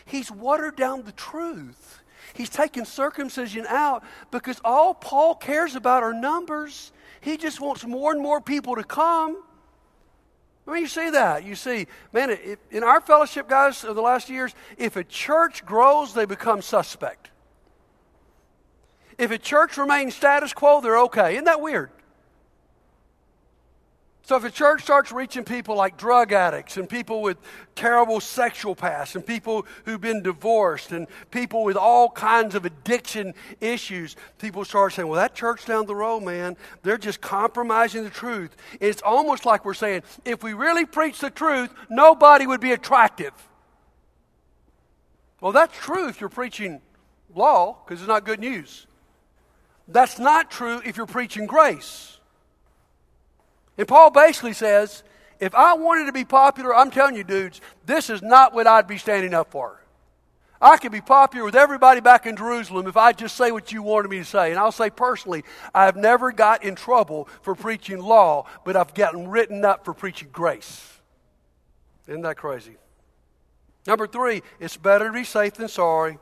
he's 0.04 0.30
watered 0.30 0.76
down 0.76 1.02
the 1.02 1.12
truth. 1.12 2.02
He's 2.32 2.50
taken 2.50 2.84
circumcision 2.84 3.66
out 3.66 4.04
because 4.30 4.60
all 4.64 4.94
Paul 4.94 5.34
cares 5.34 5.74
about 5.74 6.04
are 6.04 6.14
numbers. 6.14 6.92
He 7.20 7.36
just 7.36 7.60
wants 7.60 7.84
more 7.84 8.12
and 8.12 8.22
more 8.22 8.40
people 8.40 8.76
to 8.76 8.84
come. 8.84 9.42
I 10.66 10.72
mean, 10.72 10.82
you 10.82 10.88
see 10.88 11.10
that. 11.10 11.44
You 11.44 11.56
see, 11.56 11.86
man, 12.12 12.36
in 12.70 12.84
our 12.84 13.00
fellowship, 13.00 13.48
guys, 13.48 13.82
of 13.82 13.96
the 13.96 14.02
last 14.02 14.30
years, 14.30 14.54
if 14.78 14.94
a 14.94 15.02
church 15.02 15.66
grows, 15.66 16.14
they 16.14 16.24
become 16.24 16.62
suspect. 16.62 17.29
If 19.20 19.30
a 19.30 19.36
church 19.36 19.76
remains 19.76 20.14
status 20.14 20.54
quo, 20.54 20.80
they're 20.80 20.98
okay. 21.00 21.34
Isn't 21.34 21.44
that 21.44 21.60
weird? 21.60 21.90
So 24.22 24.36
if 24.36 24.44
a 24.44 24.50
church 24.50 24.80
starts 24.80 25.12
reaching 25.12 25.44
people 25.44 25.76
like 25.76 25.98
drug 25.98 26.32
addicts 26.32 26.78
and 26.78 26.88
people 26.88 27.20
with 27.20 27.36
terrible 27.74 28.20
sexual 28.20 28.74
past 28.74 29.16
and 29.16 29.26
people 29.26 29.66
who've 29.84 30.00
been 30.00 30.22
divorced 30.22 30.92
and 30.92 31.06
people 31.30 31.64
with 31.64 31.76
all 31.76 32.08
kinds 32.08 32.54
of 32.54 32.64
addiction 32.64 33.34
issues, 33.60 34.16
people 34.38 34.64
start 34.64 34.94
saying, 34.94 35.06
well, 35.06 35.20
that 35.20 35.34
church 35.34 35.66
down 35.66 35.84
the 35.84 35.94
road, 35.94 36.20
man, 36.20 36.56
they're 36.82 36.96
just 36.96 37.20
compromising 37.20 38.04
the 38.04 38.10
truth. 38.10 38.56
It's 38.80 39.02
almost 39.02 39.44
like 39.44 39.66
we're 39.66 39.74
saying, 39.74 40.02
if 40.24 40.42
we 40.42 40.54
really 40.54 40.86
preach 40.86 41.20
the 41.20 41.28
truth, 41.28 41.74
nobody 41.90 42.46
would 42.46 42.62
be 42.62 42.72
attractive. 42.72 43.34
Well, 45.42 45.52
that's 45.52 45.76
true 45.76 46.08
if 46.08 46.22
you're 46.22 46.30
preaching 46.30 46.80
law 47.34 47.82
because 47.84 48.00
it's 48.00 48.08
not 48.08 48.24
good 48.24 48.40
news. 48.40 48.86
That's 49.92 50.18
not 50.18 50.50
true 50.50 50.80
if 50.84 50.96
you're 50.96 51.06
preaching 51.06 51.46
grace. 51.46 52.18
And 53.76 53.88
Paul 53.88 54.10
basically 54.10 54.52
says, 54.52 55.02
if 55.40 55.54
I 55.54 55.74
wanted 55.74 56.06
to 56.06 56.12
be 56.12 56.24
popular, 56.24 56.74
I'm 56.74 56.90
telling 56.90 57.16
you, 57.16 57.24
dudes, 57.24 57.60
this 57.86 58.10
is 58.10 58.22
not 58.22 58.54
what 58.54 58.66
I'd 58.66 58.86
be 58.86 58.98
standing 58.98 59.34
up 59.34 59.50
for. 59.50 59.80
I 60.62 60.76
could 60.76 60.92
be 60.92 61.00
popular 61.00 61.46
with 61.46 61.56
everybody 61.56 62.00
back 62.00 62.26
in 62.26 62.36
Jerusalem 62.36 62.86
if 62.86 62.96
I 62.96 63.12
just 63.12 63.34
say 63.36 63.50
what 63.50 63.72
you 63.72 63.82
wanted 63.82 64.10
me 64.10 64.18
to 64.18 64.24
say. 64.24 64.50
And 64.50 64.58
I'll 64.58 64.72
say 64.72 64.90
personally, 64.90 65.42
I've 65.74 65.96
never 65.96 66.32
got 66.32 66.62
in 66.62 66.74
trouble 66.74 67.28
for 67.40 67.54
preaching 67.54 67.98
law, 67.98 68.44
but 68.66 68.76
I've 68.76 68.92
gotten 68.92 69.28
written 69.28 69.64
up 69.64 69.86
for 69.86 69.94
preaching 69.94 70.28
grace. 70.30 70.86
Isn't 72.06 72.20
that 72.22 72.36
crazy? 72.36 72.76
Number 73.86 74.06
three, 74.06 74.42
it's 74.58 74.76
better 74.76 75.06
to 75.06 75.12
be 75.12 75.24
safe 75.24 75.54
than 75.54 75.68
sorry. 75.68 76.18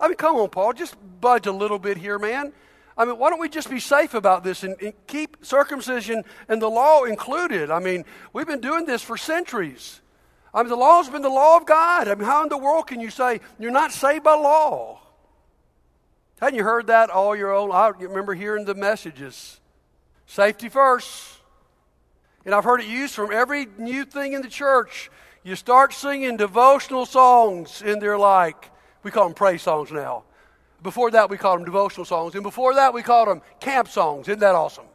I 0.00 0.06
mean, 0.06 0.16
come 0.16 0.36
on, 0.36 0.50
Paul, 0.50 0.72
just 0.72 0.94
budge 1.20 1.48
a 1.48 1.52
little 1.52 1.80
bit 1.80 1.96
here, 1.96 2.20
man. 2.20 2.52
I 2.96 3.04
mean, 3.04 3.18
why 3.18 3.30
don't 3.30 3.40
we 3.40 3.48
just 3.48 3.70
be 3.70 3.80
safe 3.80 4.14
about 4.14 4.44
this 4.44 4.62
and, 4.62 4.76
and, 4.80 4.92
keep 5.06 5.38
circumcision 5.42 6.24
and 6.48 6.60
the 6.60 6.68
law 6.68 7.04
included? 7.04 7.70
I 7.70 7.78
mean, 7.78 8.04
we've 8.32 8.46
been 8.46 8.60
doing 8.60 8.84
this 8.84 9.02
for 9.02 9.16
centuries. 9.16 10.00
I 10.52 10.62
mean, 10.62 10.68
the 10.68 10.76
law's 10.76 11.08
been 11.08 11.22
the 11.22 11.28
law 11.28 11.56
of 11.56 11.64
God. 11.64 12.08
I 12.08 12.14
mean, 12.14 12.24
how 12.24 12.42
in 12.42 12.48
the 12.48 12.58
world 12.58 12.86
can 12.86 13.00
you 13.00 13.10
say 13.10 13.40
you're 13.58 13.70
not 13.70 13.92
saved 13.92 14.24
by 14.24 14.34
law? 14.34 15.00
Hadn't 16.40 16.56
you 16.56 16.64
heard 16.64 16.88
that 16.88 17.08
all 17.08 17.34
your 17.34 17.54
own? 17.54 17.70
I 17.72 17.88
remember 17.88 18.34
hearing 18.34 18.64
the 18.64 18.74
messages 18.74 19.60
safety 20.26 20.68
first. 20.68 21.38
And 22.44 22.54
I've 22.54 22.64
heard 22.64 22.80
it 22.80 22.86
used 22.86 23.14
from 23.14 23.32
every 23.32 23.68
new 23.78 24.04
thing 24.04 24.32
in 24.32 24.42
the 24.42 24.48
church. 24.48 25.10
You 25.44 25.54
start 25.56 25.92
singing 25.92 26.36
devotional 26.36 27.06
songs, 27.06 27.82
and 27.84 28.00
they're 28.00 28.18
like, 28.18 28.70
we 29.02 29.10
call 29.10 29.24
them 29.24 29.34
praise 29.34 29.62
songs 29.62 29.92
now. 29.92 30.24
Before 30.82 31.10
that, 31.12 31.30
we 31.30 31.36
called 31.36 31.60
them 31.60 31.64
devotional 31.64 32.04
songs. 32.04 32.34
And 32.34 32.42
before 32.42 32.74
that, 32.74 32.92
we 32.92 33.02
called 33.02 33.28
them 33.28 33.42
camp 33.60 33.88
songs. 33.88 34.28
Isn't 34.28 34.40
that 34.40 34.54
awesome? 34.54 34.86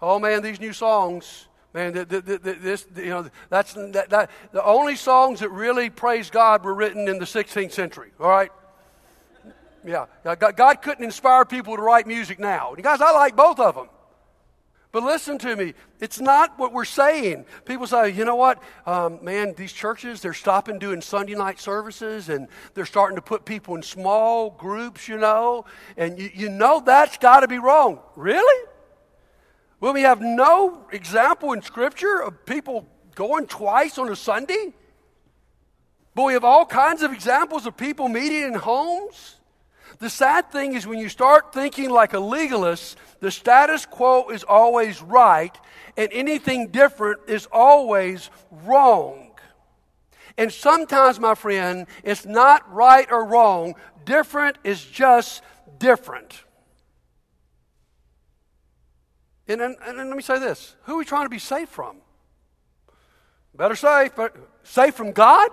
Oh, 0.00 0.18
man, 0.18 0.42
these 0.42 0.60
new 0.60 0.72
songs, 0.72 1.48
man, 1.72 1.92
this, 1.92 2.86
you 2.96 3.06
know, 3.06 3.28
that's 3.48 3.74
that, 3.74 4.10
that, 4.10 4.30
the 4.52 4.64
only 4.64 4.96
songs 4.96 5.40
that 5.40 5.48
really 5.50 5.90
praise 5.90 6.30
God 6.30 6.64
were 6.64 6.74
written 6.74 7.08
in 7.08 7.18
the 7.18 7.24
16th 7.24 7.72
century, 7.72 8.10
all 8.20 8.28
right? 8.28 8.52
Yeah, 9.84 10.06
God 10.24 10.82
couldn't 10.82 11.04
inspire 11.04 11.44
people 11.44 11.76
to 11.76 11.82
write 11.82 12.06
music 12.06 12.38
now. 12.38 12.74
And 12.74 12.82
guys, 12.82 13.00
I 13.00 13.12
like 13.12 13.34
both 13.34 13.58
of 13.58 13.74
them. 13.74 13.88
But 14.90 15.02
listen 15.02 15.36
to 15.38 15.54
me, 15.54 15.74
it's 16.00 16.18
not 16.18 16.58
what 16.58 16.72
we're 16.72 16.86
saying. 16.86 17.44
People 17.66 17.86
say, 17.86 18.10
you 18.10 18.24
know 18.24 18.36
what, 18.36 18.62
um, 18.86 19.22
man, 19.22 19.54
these 19.56 19.72
churches, 19.72 20.22
they're 20.22 20.32
stopping 20.32 20.78
doing 20.78 21.02
Sunday 21.02 21.34
night 21.34 21.60
services 21.60 22.30
and 22.30 22.48
they're 22.72 22.86
starting 22.86 23.16
to 23.16 23.22
put 23.22 23.44
people 23.44 23.74
in 23.74 23.82
small 23.82 24.50
groups, 24.50 25.06
you 25.06 25.18
know, 25.18 25.66
and 25.96 26.18
you, 26.18 26.30
you 26.34 26.48
know 26.48 26.80
that's 26.80 27.18
got 27.18 27.40
to 27.40 27.48
be 27.48 27.58
wrong. 27.58 28.00
Really? 28.16 28.66
Well, 29.80 29.92
we 29.92 30.02
have 30.02 30.22
no 30.22 30.86
example 30.90 31.52
in 31.52 31.62
Scripture 31.62 32.22
of 32.22 32.46
people 32.46 32.88
going 33.18 33.48
twice 33.48 33.98
on 33.98 34.08
a 34.08 34.14
Sunday? 34.14 34.72
But 36.14 36.22
we 36.22 36.34
have 36.34 36.44
all 36.44 36.64
kinds 36.64 37.02
of 37.02 37.12
examples 37.12 37.66
of 37.66 37.76
people 37.76 38.08
meeting 38.08 38.42
in 38.44 38.54
homes. 38.54 39.37
The 39.98 40.10
sad 40.10 40.52
thing 40.52 40.74
is 40.74 40.86
when 40.86 40.98
you 40.98 41.08
start 41.08 41.52
thinking 41.52 41.90
like 41.90 42.12
a 42.12 42.20
legalist, 42.20 42.96
the 43.20 43.30
status 43.30 43.86
quo 43.86 44.28
is 44.28 44.44
always 44.44 45.02
right, 45.02 45.56
and 45.96 46.08
anything 46.12 46.68
different 46.68 47.20
is 47.26 47.48
always 47.50 48.30
wrong. 48.64 49.32
And 50.36 50.52
sometimes, 50.52 51.18
my 51.18 51.34
friend, 51.34 51.86
it's 52.04 52.24
not 52.24 52.72
right 52.72 53.10
or 53.10 53.24
wrong. 53.24 53.74
Different 54.04 54.56
is 54.62 54.84
just 54.84 55.42
different. 55.78 56.44
And, 59.48 59.60
and, 59.60 59.76
and, 59.84 59.96
let 59.96 60.16
me 60.16 60.22
say 60.22 60.38
this 60.38 60.76
who 60.82 60.94
are 60.94 60.98
we 60.98 61.04
trying 61.04 61.24
to 61.24 61.30
be 61.30 61.38
safe 61.38 61.68
from? 61.68 61.96
Better 63.54 63.74
safe, 63.74 64.14
but 64.14 64.36
safe 64.62 64.94
from 64.94 65.10
God? 65.10 65.50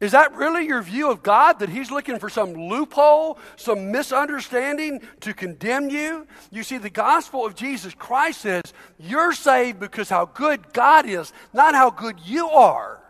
Is 0.00 0.12
that 0.12 0.34
really 0.34 0.66
your 0.66 0.80
view 0.80 1.10
of 1.10 1.22
God? 1.22 1.58
That 1.58 1.68
He's 1.68 1.90
looking 1.90 2.18
for 2.18 2.30
some 2.30 2.54
loophole, 2.54 3.38
some 3.56 3.92
misunderstanding 3.92 5.02
to 5.20 5.34
condemn 5.34 5.90
you? 5.90 6.26
You 6.50 6.62
see, 6.62 6.78
the 6.78 6.88
gospel 6.88 7.44
of 7.44 7.54
Jesus 7.54 7.94
Christ 7.94 8.40
says 8.40 8.62
you're 8.98 9.34
saved 9.34 9.78
because 9.78 10.08
how 10.08 10.24
good 10.24 10.72
God 10.72 11.06
is, 11.06 11.34
not 11.52 11.74
how 11.74 11.90
good 11.90 12.16
you 12.24 12.48
are. 12.48 13.02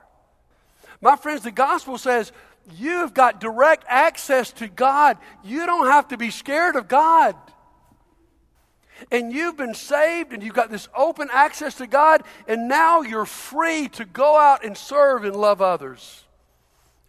My 1.00 1.14
friends, 1.14 1.42
the 1.42 1.52
gospel 1.52 1.96
says 1.96 2.32
you've 2.76 3.14
got 3.14 3.40
direct 3.40 3.84
access 3.88 4.50
to 4.54 4.66
God. 4.66 5.16
You 5.44 5.66
don't 5.66 5.86
have 5.86 6.08
to 6.08 6.16
be 6.16 6.30
scared 6.30 6.74
of 6.74 6.88
God. 6.88 7.36
And 9.12 9.32
you've 9.32 9.56
been 9.56 9.74
saved 9.74 10.32
and 10.32 10.42
you've 10.42 10.54
got 10.54 10.70
this 10.70 10.88
open 10.94 11.28
access 11.32 11.76
to 11.76 11.86
God, 11.86 12.22
and 12.48 12.68
now 12.68 13.00
you're 13.00 13.24
free 13.24 13.88
to 13.90 14.04
go 14.04 14.36
out 14.36 14.64
and 14.64 14.76
serve 14.76 15.24
and 15.24 15.36
love 15.36 15.62
others. 15.62 16.24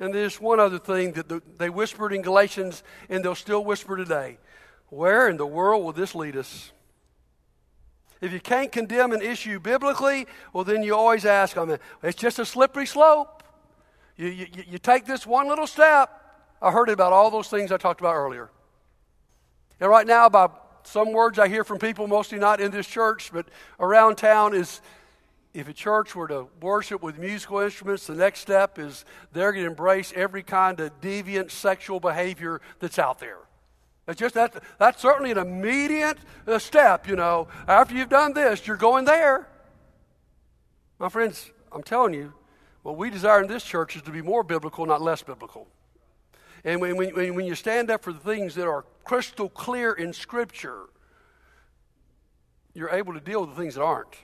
And 0.01 0.11
there's 0.15 0.41
one 0.41 0.59
other 0.59 0.79
thing 0.79 1.11
that 1.11 1.59
they 1.59 1.69
whispered 1.69 2.11
in 2.11 2.23
Galatians, 2.23 2.81
and 3.07 3.23
they'll 3.23 3.35
still 3.35 3.63
whisper 3.63 3.95
today. 3.95 4.39
Where 4.89 5.29
in 5.29 5.37
the 5.37 5.45
world 5.45 5.85
will 5.85 5.93
this 5.93 6.15
lead 6.15 6.35
us? 6.35 6.71
If 8.19 8.33
you 8.33 8.39
can't 8.39 8.71
condemn 8.71 9.11
an 9.11 9.21
issue 9.21 9.59
biblically, 9.59 10.25
well, 10.53 10.63
then 10.63 10.81
you 10.81 10.95
always 10.95 11.23
ask, 11.23 11.55
I 11.55 11.65
mean, 11.65 11.77
it's 12.01 12.19
just 12.19 12.39
a 12.39 12.45
slippery 12.45 12.87
slope. 12.87 13.43
You, 14.17 14.29
you, 14.29 14.47
you 14.69 14.77
take 14.79 15.05
this 15.05 15.27
one 15.27 15.47
little 15.47 15.67
step. 15.67 16.09
I 16.63 16.71
heard 16.71 16.89
about 16.89 17.13
all 17.13 17.29
those 17.29 17.47
things 17.47 17.71
I 17.71 17.77
talked 17.77 18.01
about 18.01 18.15
earlier. 18.15 18.49
And 19.79 19.87
right 19.87 20.07
now, 20.07 20.29
by 20.29 20.49
some 20.81 21.13
words 21.13 21.37
I 21.37 21.47
hear 21.47 21.63
from 21.63 21.77
people, 21.77 22.07
mostly 22.07 22.39
not 22.39 22.59
in 22.59 22.71
this 22.71 22.87
church, 22.87 23.29
but 23.31 23.47
around 23.79 24.15
town, 24.15 24.55
is 24.55 24.81
if 25.53 25.67
a 25.67 25.73
church 25.73 26.15
were 26.15 26.27
to 26.27 26.47
worship 26.61 27.01
with 27.01 27.17
musical 27.17 27.59
instruments, 27.59 28.07
the 28.07 28.15
next 28.15 28.39
step 28.39 28.79
is 28.79 29.03
they're 29.33 29.51
going 29.51 29.65
to 29.65 29.69
embrace 29.69 30.13
every 30.15 30.43
kind 30.43 30.79
of 30.79 31.01
deviant 31.01 31.51
sexual 31.51 31.99
behavior 31.99 32.61
that's 32.79 32.97
out 32.97 33.19
there. 33.19 33.39
It's 34.07 34.19
just 34.19 34.35
that 34.35 34.63
that's 34.79 35.01
certainly 35.01 35.31
an 35.31 35.37
immediate 35.37 36.17
uh, 36.47 36.57
step, 36.59 37.07
you 37.07 37.15
know. 37.15 37.47
After 37.67 37.95
you've 37.95 38.09
done 38.09 38.33
this, 38.33 38.65
you're 38.65 38.77
going 38.77 39.05
there. 39.05 39.47
My 40.99 41.09
friends, 41.09 41.51
I'm 41.71 41.83
telling 41.83 42.13
you, 42.13 42.33
what 42.83 42.97
we 42.97 43.09
desire 43.09 43.41
in 43.41 43.47
this 43.47 43.63
church 43.63 43.95
is 43.95 44.01
to 44.03 44.11
be 44.11 44.21
more 44.21 44.43
biblical, 44.43 44.85
not 44.85 45.01
less 45.01 45.21
biblical. 45.21 45.67
And 46.63 46.79
when, 46.81 46.95
when, 46.95 47.35
when 47.35 47.45
you 47.45 47.55
stand 47.55 47.89
up 47.91 48.03
for 48.03 48.13
the 48.13 48.19
things 48.19 48.55
that 48.55 48.67
are 48.67 48.85
crystal 49.03 49.49
clear 49.49 49.93
in 49.93 50.13
Scripture, 50.13 50.83
you're 52.73 52.89
able 52.89 53.13
to 53.13 53.19
deal 53.19 53.41
with 53.41 53.55
the 53.55 53.61
things 53.61 53.75
that 53.75 53.83
aren't. 53.83 54.15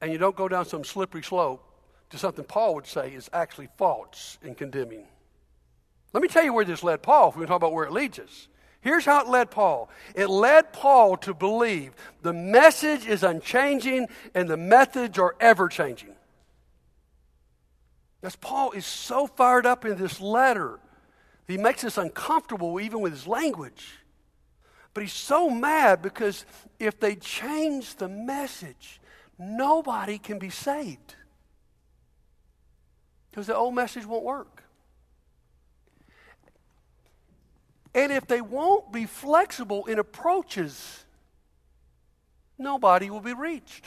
And 0.00 0.12
you 0.12 0.18
don't 0.18 0.36
go 0.36 0.48
down 0.48 0.64
some 0.64 0.84
slippery 0.84 1.22
slope 1.22 1.64
to 2.10 2.18
something 2.18 2.44
Paul 2.44 2.74
would 2.76 2.86
say 2.86 3.12
is 3.12 3.30
actually 3.32 3.68
false 3.76 4.38
in 4.42 4.54
condemning. 4.54 5.04
Let 6.12 6.22
me 6.22 6.28
tell 6.28 6.44
you 6.44 6.52
where 6.52 6.64
this 6.64 6.82
led 6.82 7.02
Paul, 7.02 7.28
if 7.28 7.36
we 7.36 7.46
talk 7.46 7.56
about 7.56 7.72
where 7.72 7.84
it 7.84 7.92
leads 7.92 8.18
us. 8.18 8.48
Here's 8.80 9.04
how 9.04 9.20
it 9.20 9.28
led 9.28 9.50
Paul 9.50 9.90
it 10.14 10.28
led 10.28 10.72
Paul 10.72 11.16
to 11.18 11.34
believe 11.34 11.92
the 12.22 12.32
message 12.32 13.06
is 13.06 13.22
unchanging 13.22 14.08
and 14.34 14.48
the 14.48 14.56
methods 14.56 15.18
are 15.18 15.36
ever 15.38 15.68
changing. 15.68 16.14
As 18.22 18.36
Paul 18.36 18.72
is 18.72 18.84
so 18.84 19.26
fired 19.26 19.66
up 19.66 19.84
in 19.84 19.96
this 19.96 20.20
letter, 20.20 20.78
he 21.46 21.56
makes 21.56 21.84
us 21.84 21.98
uncomfortable 21.98 22.80
even 22.80 23.00
with 23.00 23.12
his 23.12 23.26
language. 23.26 23.98
But 24.92 25.02
he's 25.02 25.12
so 25.12 25.48
mad 25.50 26.02
because 26.02 26.44
if 26.78 26.98
they 26.98 27.14
change 27.14 27.96
the 27.96 28.08
message, 28.08 29.00
nobody 29.40 30.18
can 30.18 30.38
be 30.38 30.50
saved. 30.50 31.14
Because 33.30 33.46
the 33.46 33.56
old 33.56 33.74
message 33.74 34.04
won't 34.04 34.24
work. 34.24 34.64
And 37.94 38.12
if 38.12 38.26
they 38.26 38.40
won't 38.40 38.92
be 38.92 39.06
flexible 39.06 39.86
in 39.86 39.98
approaches, 39.98 41.04
nobody 42.58 43.08
will 43.10 43.20
be 43.20 43.32
reached. 43.32 43.84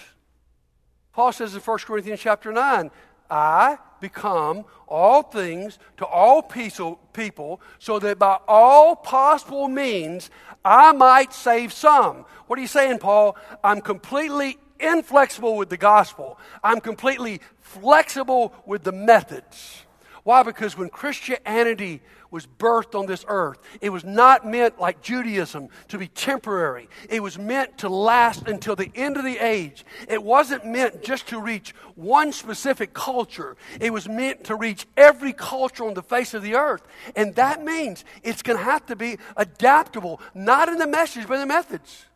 Paul 1.14 1.32
says 1.32 1.54
in 1.54 1.62
1 1.62 1.78
Corinthians 1.80 2.20
chapter 2.20 2.52
9, 2.52 2.90
I 3.30 3.78
become 4.02 4.66
all 4.88 5.24
things 5.24 5.80
to 5.98 6.06
all 6.06 6.42
people 6.42 7.62
so 7.80 8.00
that 8.00 8.20
by 8.20 8.40
all 8.48 8.96
possible 8.96 9.68
means 9.68 10.30
I 10.66 10.92
might 10.92 11.34
save 11.34 11.72
some. 11.72 12.26
What 12.48 12.60
are 12.60 12.62
you 12.62 12.68
saying, 12.68 13.00
Paul? 13.00 13.38
I'm 13.64 13.80
completely 13.80 14.58
inflexible 14.84 15.56
with 15.56 15.70
the 15.70 15.78
gospel. 15.78 16.38
I'm 16.64 16.82
completely 16.82 17.42
flexible 17.62 18.54
with 18.66 18.84
the 18.84 18.92
methods. 18.92 19.84
Why? 20.24 20.44
Because 20.44 20.78
when 20.78 20.90
Christianity 20.90 22.02
was 22.34 22.48
birthed 22.48 23.00
on 23.00 23.06
this 23.06 23.24
earth. 23.28 23.60
It 23.80 23.92
was 23.92 24.04
not 24.04 24.46
meant 24.46 24.80
like 24.80 25.04
Judaism 25.04 25.70
to 25.90 26.00
be 26.00 26.08
temporary. 26.08 26.90
It 27.08 27.22
was 27.22 27.38
meant 27.38 27.78
to 27.78 27.90
last 27.90 28.48
until 28.48 28.76
the 28.76 28.92
end 28.96 29.18
of 29.18 29.24
the 29.24 29.38
age. 29.38 29.86
It 30.10 30.22
wasn't 30.22 30.66
meant 30.66 31.04
just 31.04 31.28
to 31.28 31.40
reach 31.40 31.76
one 31.94 32.32
specific 32.32 32.92
culture. 32.96 33.56
It 33.80 33.94
was 33.94 34.10
meant 34.10 34.46
to 34.46 34.56
reach 34.56 34.88
every 34.98 35.32
culture 35.32 35.86
on 35.86 35.94
the 35.94 36.02
face 36.02 36.34
of 36.34 36.42
the 36.42 36.56
earth. 36.56 36.82
And 37.16 37.36
that 37.36 37.64
means 37.64 38.04
it's 38.24 38.42
going 38.42 38.58
to 38.58 38.66
have 38.66 38.88
to 38.88 38.96
be 38.96 39.20
adaptable, 39.38 40.20
not 40.34 40.70
in 40.70 40.80
the 40.80 40.88
message, 40.88 41.28
but 41.28 41.36
in 41.36 41.42
the 41.42 41.46
methods. 41.46 42.08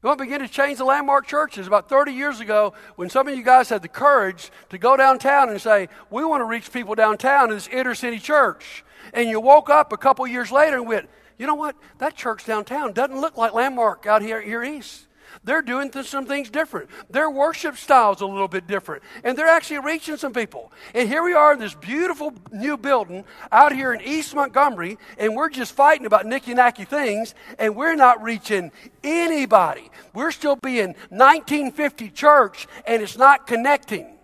We 0.00 0.06
want 0.06 0.18
to 0.18 0.24
begin 0.24 0.40
to 0.40 0.48
change 0.48 0.78
the 0.78 0.84
landmark 0.84 1.26
churches. 1.26 1.66
About 1.66 1.88
30 1.88 2.12
years 2.12 2.38
ago, 2.38 2.72
when 2.94 3.10
some 3.10 3.26
of 3.26 3.36
you 3.36 3.42
guys 3.42 3.68
had 3.68 3.82
the 3.82 3.88
courage 3.88 4.52
to 4.70 4.78
go 4.78 4.96
downtown 4.96 5.48
and 5.48 5.60
say, 5.60 5.88
We 6.08 6.24
want 6.24 6.40
to 6.40 6.44
reach 6.44 6.72
people 6.72 6.94
downtown 6.94 7.50
in 7.50 7.56
this 7.56 7.66
inner 7.66 7.96
city 7.96 8.20
church 8.20 8.84
and 9.12 9.28
you 9.28 9.40
woke 9.40 9.70
up 9.70 9.92
a 9.92 9.96
couple 9.96 10.26
years 10.26 10.52
later 10.52 10.76
and 10.76 10.86
went, 10.86 11.08
you 11.38 11.46
know 11.46 11.54
what? 11.54 11.76
That 11.98 12.16
church 12.16 12.44
downtown 12.44 12.92
doesn't 12.92 13.20
look 13.20 13.36
like 13.36 13.54
Landmark 13.54 14.06
out 14.06 14.22
here, 14.22 14.40
here 14.40 14.62
east. 14.62 15.07
They're 15.48 15.62
doing 15.62 15.90
some 16.02 16.26
things 16.26 16.50
different. 16.50 16.90
Their 17.08 17.30
worship 17.30 17.78
style's 17.78 18.20
a 18.20 18.26
little 18.26 18.48
bit 18.48 18.66
different. 18.66 19.02
And 19.24 19.34
they're 19.34 19.48
actually 19.48 19.78
reaching 19.78 20.18
some 20.18 20.34
people. 20.34 20.70
And 20.92 21.08
here 21.08 21.22
we 21.22 21.32
are 21.32 21.54
in 21.54 21.58
this 21.58 21.72
beautiful 21.72 22.34
new 22.52 22.76
building 22.76 23.24
out 23.50 23.72
here 23.72 23.94
in 23.94 24.02
East 24.02 24.34
Montgomery, 24.34 24.98
and 25.16 25.34
we're 25.34 25.48
just 25.48 25.72
fighting 25.72 26.04
about 26.04 26.26
nicky 26.26 26.52
nacky 26.52 26.86
things, 26.86 27.34
and 27.58 27.74
we're 27.74 27.94
not 27.94 28.22
reaching 28.22 28.70
anybody. 29.02 29.90
We're 30.12 30.32
still 30.32 30.56
being 30.56 30.88
1950 31.08 32.10
church, 32.10 32.66
and 32.86 33.02
it's 33.02 33.16
not 33.16 33.46
connecting. 33.46 34.18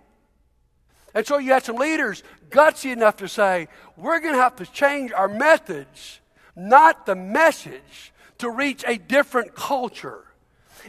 And 1.15 1.27
so 1.27 1.39
you 1.39 1.53
had 1.53 1.65
some 1.65 1.77
leaders 1.77 2.23
gutsy 2.51 2.93
enough 2.93 3.17
to 3.17 3.29
say, 3.29 3.69
we're 3.97 4.21
going 4.21 4.35
to 4.35 4.43
have 4.43 4.57
to 4.57 4.67
change 4.67 5.11
our 5.11 5.29
methods, 5.29 6.21
not 6.55 7.07
the 7.07 7.15
message, 7.15 8.13
to 8.37 8.51
reach 8.51 8.85
a 8.87 8.99
different 8.99 9.55
culture. 9.55 10.24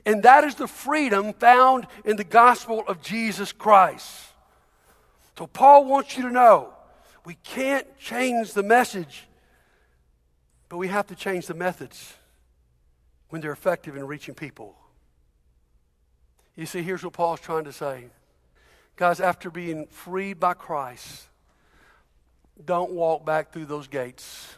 And 0.05 0.23
that 0.23 0.43
is 0.43 0.55
the 0.55 0.67
freedom 0.67 1.34
found 1.34 1.88
in 2.03 2.15
the 2.15 2.23
gospel 2.23 2.84
of 2.88 3.01
Jesus 3.01 3.51
Christ. 3.51 4.25
So 5.38 5.47
Paul 5.47 5.86
wants 5.86 6.17
you 6.17 6.23
to 6.23 6.31
know 6.31 6.73
we 7.25 7.36
can't 7.43 7.88
change 7.99 8.53
the 8.53 8.63
message, 8.63 9.27
but 10.69 10.77
we 10.77 10.88
have 10.88 11.08
to 11.08 11.15
change 11.15 11.47
the 11.47 11.53
methods 11.53 12.13
when 13.29 13.41
they're 13.41 13.51
effective 13.51 13.95
in 13.95 14.05
reaching 14.08 14.36
people. 14.36 14.75
You 16.55 16.65
see, 16.65 16.81
here's 16.81 17.03
what 17.03 17.13
Paul's 17.13 17.41
trying 17.41 17.65
to 17.65 17.73
say. 17.73 18.05
Guys, 18.95 19.19
after 19.19 19.49
being 19.49 19.88
freed 19.88 20.39
by 20.39 20.53
Christ, 20.53 21.27
don't 22.63 22.91
walk 22.91 23.25
back 23.25 23.51
through 23.51 23.65
those 23.65 23.88
gates. 23.88 24.55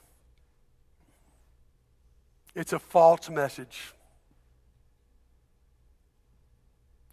It's 2.53 2.73
a 2.73 2.79
false 2.79 3.29
message. 3.29 3.93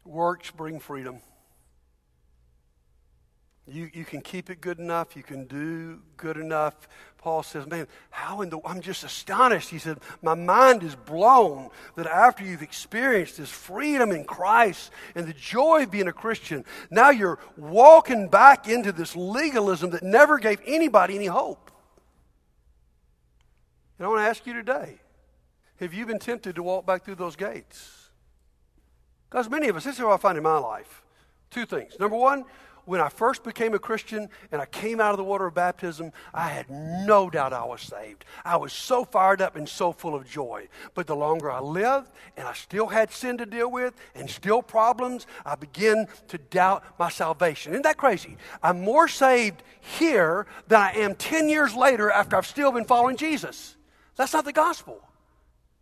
Works 0.05 0.51
bring 0.51 0.81
freedom. 0.81 1.21
You, 3.67 3.89
you 3.95 4.05
can 4.05 4.21
keep 4.21 4.51
it 4.51 4.61
good 4.61 4.79
enough. 4.79 5.17
You 5.17 5.23
can 5.23 5.47
do 5.47 6.01
good 6.19 6.37
enough. 6.37 6.87
Paul 7.17 7.43
says, 7.43 7.67
Man, 7.67 7.89
how 8.11 8.43
in 8.43 8.51
the. 8.51 8.61
I'm 8.63 8.83
just 8.83 9.05
astonished. 9.05 9.71
He 9.71 9.79
said, 9.79 9.99
My 10.21 10.35
mind 10.35 10.83
is 10.83 10.95
blown 10.95 11.71
that 11.97 12.07
after 12.07 12.45
you've 12.45 12.61
experienced 12.61 13.39
this 13.39 13.49
freedom 13.49 14.13
in 14.13 14.25
Christ 14.25 14.91
and 15.15 15.27
the 15.27 15.33
joy 15.33 15.85
of 15.85 15.91
being 15.91 16.09
a 16.09 16.13
Christian, 16.13 16.67
now 16.91 17.09
you're 17.09 17.39
walking 17.57 18.29
back 18.29 18.69
into 18.69 18.93
this 18.93 19.17
legalism 19.17 19.91
that 19.91 20.03
never 20.03 20.39
gave 20.39 20.61
anybody 20.67 21.15
any 21.15 21.27
hope. 21.27 21.71
And 23.99 24.05
I 24.05 24.09
want 24.11 24.21
to 24.21 24.29
ask 24.29 24.47
you 24.47 24.53
today 24.53 24.99
have 25.81 25.95
you 25.95 26.05
been 26.05 26.19
tempted 26.19 26.57
to 26.57 26.63
walk 26.63 26.85
back 26.85 27.05
through 27.05 27.17
those 27.17 27.37
gates? 27.37 28.04
Because 29.35 29.51
many 29.51 29.67
of 29.67 29.75
us, 29.75 29.83
this 29.83 29.97
is 29.97 30.01
what 30.01 30.13
I 30.13 30.17
find 30.17 30.39
in 30.39 30.45
my 30.45 30.59
life. 30.59 31.03
Two 31.51 31.67
things. 31.67 31.99
Number 31.99 32.17
one, 32.17 32.45
when 32.85 33.01
I 33.01 33.09
first 33.09 33.43
became 33.43 33.75
a 33.75 33.81
Christian 33.81 34.29
and 34.53 34.63
I 34.63 34.67
came 34.67 35.01
out 35.01 35.11
of 35.11 35.17
the 35.17 35.25
water 35.25 35.47
of 35.47 35.55
baptism, 35.55 36.13
I 36.33 36.51
had 36.51 36.71
no 36.71 37.29
doubt 37.31 37.53
I 37.53 37.65
was 37.65 37.81
saved. 37.81 38.25
I 38.45 38.57
was 38.57 38.73
so 38.73 39.05
fired 39.05 39.43
up 39.43 39.57
and 39.57 39.69
so 39.69 39.91
full 39.91 40.15
of 40.15 40.25
joy. 40.25 40.69
But 40.95 41.09
the 41.09 41.17
longer 41.17 41.51
I 41.51 41.59
lived 41.59 42.13
and 42.37 42.47
I 42.47 42.53
still 42.53 42.87
had 42.87 43.11
sin 43.11 43.37
to 43.39 43.45
deal 43.45 43.69
with 43.69 43.95
and 44.15 44.31
still 44.31 44.63
problems, 44.63 45.27
I 45.45 45.57
began 45.57 46.07
to 46.29 46.39
doubt 46.39 46.85
my 46.97 47.09
salvation. 47.09 47.73
Isn't 47.73 47.83
that 47.83 47.97
crazy? 47.97 48.37
I'm 48.63 48.83
more 48.83 49.09
saved 49.09 49.65
here 49.81 50.47
than 50.69 50.81
I 50.81 50.93
am 50.93 51.17
10 51.17 51.49
years 51.49 51.75
later 51.75 52.09
after 52.09 52.37
I've 52.37 52.47
still 52.47 52.71
been 52.71 52.85
following 52.85 53.17
Jesus. 53.17 53.75
That's 54.15 54.33
not 54.33 54.45
the 54.45 54.53
gospel. 54.53 55.03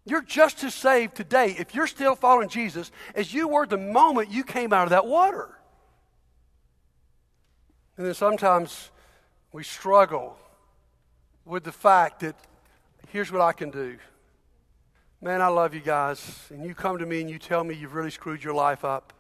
You're 0.05 0.23
just 0.23 0.65
as 0.65 0.75
saved 0.75 1.15
today 1.15 1.55
if 1.59 1.75
you're 1.75 1.87
still 1.87 2.17
following 2.17 2.49
Jesus 2.49 2.91
as 3.15 3.33
you 3.33 3.49
were 3.49 3.67
the 3.67 3.79
moment 3.79 4.31
you 4.31 4.43
came 4.43 4.73
out 4.73 4.85
of 4.85 4.91
that 4.91 5.07
water. 5.07 5.49
And 7.97 8.07
then 8.07 8.15
sometimes 8.15 8.91
we 9.53 9.63
struggle 9.63 10.37
with 11.45 11.63
the 11.63 11.73
fact 11.73 12.21
that 12.21 12.35
here's 13.09 13.31
what 13.31 13.41
I 13.43 13.53
can 13.53 13.71
do. 13.71 13.99
Man, 15.21 15.41
I 15.41 15.49
love 15.49 15.73
you 15.73 15.81
guys. 15.81 16.47
And 16.51 16.65
you 16.65 16.75
come 16.75 16.99
to 16.99 17.07
me 17.07 17.21
and 17.21 17.31
you 17.31 17.39
tell 17.39 17.63
me 17.63 17.75
you've 17.75 17.95
really 17.95 18.11
screwed 18.11 18.43
your 18.43 18.55
life 18.55 18.85
up. 18.85 19.13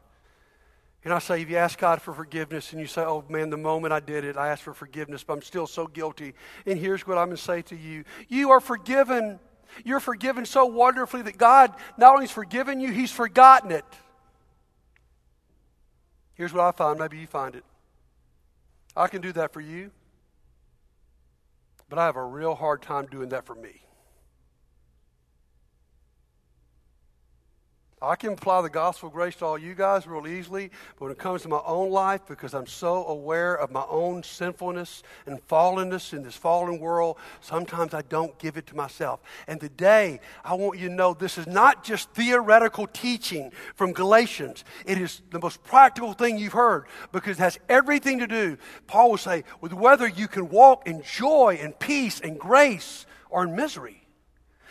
And 1.05 1.13
I 1.13 1.19
say, 1.19 1.43
if 1.43 1.51
you 1.51 1.57
ask 1.57 1.79
God 1.79 2.01
for 2.01 2.13
forgiveness 2.13 2.73
and 2.73 2.81
you 2.81 2.87
say, 2.87 3.03
oh 3.03 3.25
man, 3.29 3.51
the 3.51 3.57
moment 3.57 3.93
I 3.93 4.01
did 4.01 4.25
it, 4.25 4.37
I 4.37 4.49
asked 4.49 4.63
for 4.63 4.75
forgiveness, 4.75 5.23
but 5.23 5.35
I'm 5.35 5.43
still 5.43 5.67
so 5.67 5.87
guilty. 5.87 6.35
And 6.65 6.79
here's 6.79 7.07
what 7.07 7.19
I'm 7.19 7.27
going 7.27 7.37
to 7.37 7.43
say 7.43 7.63
to 7.63 7.77
you 7.77 8.05
You 8.29 8.51
are 8.51 8.61
forgiven. 8.61 9.39
You're 9.85 10.01
forgiven 10.01 10.45
so 10.47 10.67
wonderfully 10.67 11.23
that 11.23 11.39
God 11.39 11.73
not 11.97 12.13
only 12.13 12.25
has 12.25 12.31
forgiven 12.31 12.81
you, 12.81 12.93
He's 12.93 13.11
forgotten 13.11 13.71
it. 13.71 13.85
Here's 16.35 16.53
what 16.53 16.63
I 16.63 16.73
find. 16.73 16.99
Maybe 16.99 17.19
you 17.19 17.27
find 17.27 17.55
it. 17.55 17.65
I 18.97 19.07
can 19.09 19.23
do 19.23 19.33
that 19.33 19.53
for 19.53 19.61
you, 19.61 19.91
but 21.89 21.99
I 21.99 22.07
have 22.07 22.17
a 22.17 22.25
real 22.25 22.55
hard 22.55 22.83
time 22.83 23.07
doing 23.07 23.31
that 23.31 23.47
for 23.47 23.55
me. 23.55 23.83
I 28.03 28.17
can 28.17 28.33
apply 28.33 28.63
the 28.63 28.69
gospel 28.69 29.09
of 29.09 29.15
grace 29.15 29.37
to 29.37 29.45
all 29.45 29.59
you 29.59 29.75
guys 29.75 30.09
real 30.09 30.27
easily, 30.27 30.71
but 30.97 31.05
when 31.05 31.13
it 31.13 31.19
comes 31.19 31.43
to 31.43 31.49
my 31.49 31.61
own 31.65 31.91
life, 31.91 32.23
because 32.27 32.53
I'm 32.53 32.67
so 32.67 33.07
aware 33.07 33.55
of 33.55 33.71
my 33.71 33.85
own 33.89 34.25
sinfulness 34.25 35.05
and 35.25 35.41
fallenness 35.47 36.13
in 36.13 36.25
this 36.25 36.35
fallen 36.35 36.81
world, 36.81 37.17
sometimes 37.41 37.95
I 37.95 38.03
don't 38.03 38.37
give 38.41 38.57
it 38.57 38.67
to 38.67 38.77
myself. 38.77 39.21
And 39.47 39.61
today, 39.61 40.19
I 40.45 40.55
want 40.55 40.81
you 40.81 40.89
to 40.89 40.95
know 40.95 41.15
this 41.15 41.39
is 41.39 41.47
not 41.47 41.85
just 41.85 42.11
theoretical 42.11 42.89
teaching 42.89 43.53
from 43.77 43.93
Galatians. 43.93 44.65
It 44.85 44.99
is 44.99 45.23
the 45.31 45.39
most 45.39 45.63
practical 45.63 46.13
thing 46.13 46.39
you've 46.39 46.55
heard 46.55 46.87
because 47.13 47.39
it 47.39 47.43
has 47.43 47.59
everything 47.69 48.19
to 48.19 48.27
do, 48.27 48.59
Paul 48.89 49.11
will 49.11 49.19
say, 49.19 49.45
with 49.61 49.73
whether 49.73 50.09
you 50.09 50.27
can 50.27 50.49
walk 50.49 50.89
in 50.89 51.03
joy 51.03 51.59
and 51.61 51.79
peace 51.79 52.19
and 52.21 52.37
grace 52.37 53.07
or 53.31 53.45
in 53.45 53.55
misery. 53.55 54.02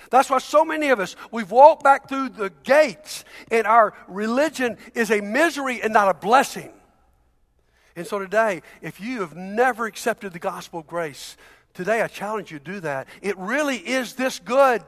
That's 0.10 0.30
why 0.30 0.40
so 0.40 0.66
many 0.66 0.90
of 0.90 1.00
us, 1.00 1.16
we've 1.32 1.52
walked 1.52 1.84
back 1.84 2.10
through 2.10 2.30
the 2.30 2.52
gates, 2.64 3.24
and 3.50 3.68
our 3.68 3.94
religion 4.08 4.78
is 4.94 5.12
a 5.12 5.22
misery 5.22 5.82
and 5.82 5.94
not 5.94 6.10
a 6.10 6.14
blessing. 6.14 6.72
And 7.96 8.08
so 8.08 8.20
today, 8.20 8.62
if 8.82 9.00
you 9.00 9.20
have 9.20 9.36
never 9.36 9.86
accepted 9.86 10.34
the 10.34 10.40
gospel 10.40 10.80
of 10.80 10.88
grace, 10.88 11.38
today 11.74 12.02
I 12.02 12.08
challenge 12.08 12.52
you 12.52 12.60
to 12.60 12.66
do 12.66 12.80
that. 12.82 13.08
It 13.22 13.38
really 13.38 13.78
is 13.78 14.14
this 14.16 14.40
good. 14.40 14.82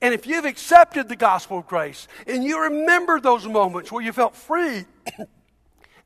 And 0.00 0.14
if 0.14 0.26
you've 0.26 0.44
accepted 0.44 1.08
the 1.08 1.16
gospel 1.16 1.58
of 1.58 1.66
grace 1.66 2.06
and 2.26 2.44
you 2.44 2.62
remember 2.62 3.18
those 3.20 3.46
moments 3.46 3.90
where 3.90 4.02
you 4.02 4.12
felt 4.12 4.36
free 4.36 4.84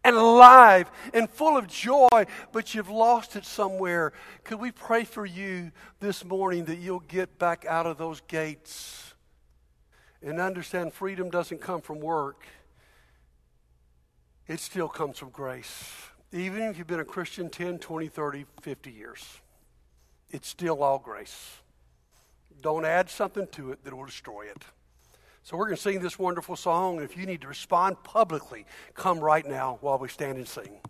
and 0.05 0.15
alive 0.17 0.91
and 1.15 1.29
full 1.29 1.57
of 1.57 1.67
joy, 1.67 2.27
but 2.53 2.75
you've 2.75 2.91
lost 2.91 3.35
it 3.35 3.45
somewhere. 3.45 4.13
Could 4.45 4.61
we 4.61 4.71
pray 4.71 5.05
for 5.05 5.25
you 5.25 5.73
this 5.99 6.25
morning 6.25 6.67
that 6.67 6.77
you'll 6.77 7.01
get 7.01 7.39
back 7.39 7.65
out 7.65 7.87
of 7.87 7.97
those 7.97 8.21
gates 8.29 9.15
and 10.23 10.41
understand 10.41 10.93
freedom 10.93 11.31
doesn't 11.31 11.61
come 11.61 11.81
from 11.81 12.01
work, 12.01 12.45
it 14.47 14.61
still 14.61 14.89
comes 14.89 15.19
from 15.19 15.31
grace. 15.31 15.85
Even 16.33 16.63
if 16.63 16.79
you've 16.79 16.87
been 16.87 17.01
a 17.01 17.05
Christian 17.05 17.49
10, 17.49 17.79
20, 17.79 18.09
30, 18.09 18.45
50 18.61 18.91
years, 18.91 19.25
it's 20.31 20.49
still 20.49 20.83
all 20.83 20.99
grace. 20.99 21.59
Don't 22.61 22.85
add 22.85 23.09
something 23.09 23.47
to 23.53 23.73
it 23.73 23.85
that 23.85 23.95
will 23.95 24.07
destroy 24.07 24.43
it. 24.43 24.65
So 25.45 25.59
we're 25.59 25.67
going 25.67 25.77
to 25.77 25.83
sing 25.83 26.01
this 26.01 26.19
wonderful 26.19 26.57
song. 26.57 27.03
If 27.03 27.19
you 27.19 27.27
need 27.27 27.43
to 27.43 27.49
respond 27.49 28.03
publicly, 28.03 28.65
come 28.95 29.21
right 29.21 29.47
now 29.47 29.77
while 29.83 29.99
we 29.99 30.09
stand 30.09 30.39
and 30.39 30.49
sing. 30.49 30.81